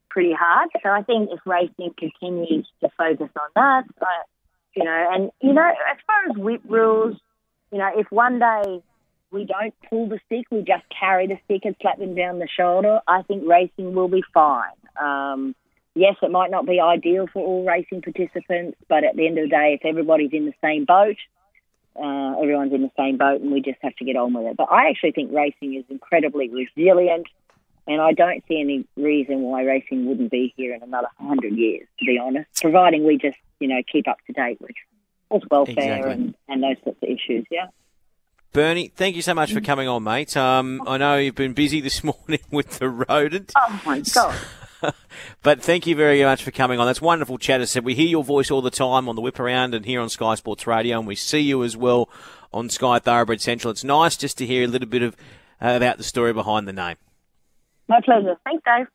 pretty 0.10 0.34
hard. 0.34 0.70
So 0.82 0.90
I 0.90 1.04
think 1.04 1.30
if 1.32 1.40
racing 1.46 1.94
continues 1.98 2.68
to 2.82 2.90
focus 2.98 3.30
on 3.36 3.50
that, 3.56 3.84
I, 4.02 4.24
you 4.76 4.84
know, 4.84 5.10
and 5.12 5.32
you 5.42 5.54
know, 5.54 5.68
as 5.68 5.98
far 6.06 6.30
as 6.30 6.38
whip 6.38 6.62
rules, 6.68 7.18
you 7.72 7.80
know, 7.80 7.90
if 7.96 8.08
one 8.12 8.40
day 8.40 8.82
we 9.32 9.46
don't 9.46 9.74
pull 9.90 10.08
the 10.08 10.20
stick, 10.28 10.46
we 10.52 10.60
just 10.60 10.84
carry 10.98 11.28
the 11.28 11.38
stick 11.46 11.62
and 11.66 11.76
slap 11.82 11.98
them 11.98 12.16
down 12.16 12.40
the 12.40 12.48
shoulder, 12.48 13.00
I 13.08 13.24
think 13.24 13.44
racing 13.48 13.96
will 13.96 14.08
be 14.08 14.24
fine. 14.34 14.72
Um, 15.02 15.56
yes, 15.96 16.16
it 16.22 16.32
might 16.32 16.52
not 16.52 16.68
be 16.68 16.80
ideal 16.80 17.28
for 17.34 17.44
all 17.44 17.66
racing 17.66 18.04
participants, 18.04 18.78
but 18.88 19.04
at 19.04 19.16
the 19.16 19.26
end 19.28 19.40
of 19.40 19.46
the 19.46 19.50
day, 19.50 19.80
if 19.80 19.86
everybody's 19.86 20.34
in 20.34 20.46
the 20.46 20.54
same 20.62 20.86
boat, 20.86 21.18
uh, 21.96 22.40
everyone's 22.42 22.74
in 22.74 22.82
the 22.82 22.92
same 22.98 23.18
boat, 23.18 23.42
and 23.42 23.52
we 23.52 23.62
just 23.62 23.78
have 23.82 23.96
to 23.98 24.06
get 24.06 24.16
on 24.16 24.34
with 24.34 24.46
it. 24.46 24.58
But 24.58 24.72
I 24.72 24.90
actually 24.90 25.12
think 25.12 25.32
racing 25.32 25.76
is 25.76 25.86
incredibly 25.90 26.50
resilient, 26.50 27.28
and 27.88 28.02
I 28.02 28.14
don't 28.14 28.44
see 28.48 28.60
any 28.60 28.86
reason 28.96 29.42
why 29.42 29.64
racing 29.64 30.06
wouldn't 30.06 30.32
be 30.32 30.54
here 30.56 30.74
in 30.74 30.82
another 30.84 31.10
hundred 31.20 31.54
years. 31.54 31.88
To 32.00 32.06
be 32.06 32.20
honest, 32.20 32.50
providing 32.62 33.06
we 33.06 33.18
just 33.18 33.38
you 33.60 33.68
know 33.68 33.82
keep 33.92 34.08
up 34.08 34.18
to 34.28 34.34
date 34.34 34.60
with 34.62 34.72
horse 35.30 35.44
welfare 35.50 35.74
Exactly. 35.74 36.12
and, 36.12 36.36
and 36.48 36.64
those 36.64 36.84
sorts 36.84 37.00
of 37.02 37.10
issues. 37.10 37.46
Yeah. 37.50 37.68
Bernie, 38.52 38.90
thank 38.96 39.16
you 39.16 39.24
so 39.24 39.34
much 39.34 39.52
for 39.52 39.62
coming 39.62 39.88
on, 39.88 40.04
mate. 40.04 40.38
Um, 40.38 40.84
I 40.86 40.98
know 40.98 41.18
you've 41.18 41.34
been 41.34 41.54
busy 41.54 41.82
this 41.82 42.04
morning 42.04 42.40
with 42.52 42.78
the 42.78 42.88
rodent. 42.88 43.52
Oh 43.58 43.82
my 43.84 44.00
god. 44.14 44.36
But 45.42 45.62
thank 45.62 45.86
you 45.88 45.96
very 45.96 46.24
much 46.24 46.44
for 46.44 46.52
coming 46.52 46.80
on. 46.80 46.88
That's 46.88 47.02
wonderful 47.02 47.38
chat. 47.38 47.62
As 47.62 47.72
I 47.72 47.74
said, 47.74 47.86
we 47.86 47.96
hear 47.96 48.08
your 48.08 48.24
voice 48.24 48.50
all 48.50 48.62
the 48.62 48.72
time 48.72 49.08
on 49.08 49.16
the 49.16 49.22
whip 49.22 49.40
around 49.40 49.76
and 49.76 49.86
here 49.86 50.02
on 50.02 50.10
Sky 50.10 50.36
Sports 50.36 50.66
Radio, 50.68 50.98
and 50.98 51.08
we 51.08 51.16
see 51.16 51.40
you 51.40 51.64
as 51.64 51.78
well 51.78 52.10
on 52.54 52.70
Sky 52.70 53.00
Thoroughbred 53.00 53.42
Central. 53.42 53.72
It's 53.72 53.84
nice 53.84 54.16
just 54.18 54.38
to 54.40 54.46
hear 54.46 54.64
a 54.64 54.68
little 54.68 54.88
bit 54.88 55.02
of 55.02 55.16
uh, 55.62 55.74
about 55.76 55.98
the 55.98 56.04
story 56.04 56.34
behind 56.34 56.68
the 56.68 56.74
name. 56.74 56.96
My 57.88 58.00
pleasure. 58.04 58.38
Thanks, 58.44 58.64
Dave. 58.66 58.88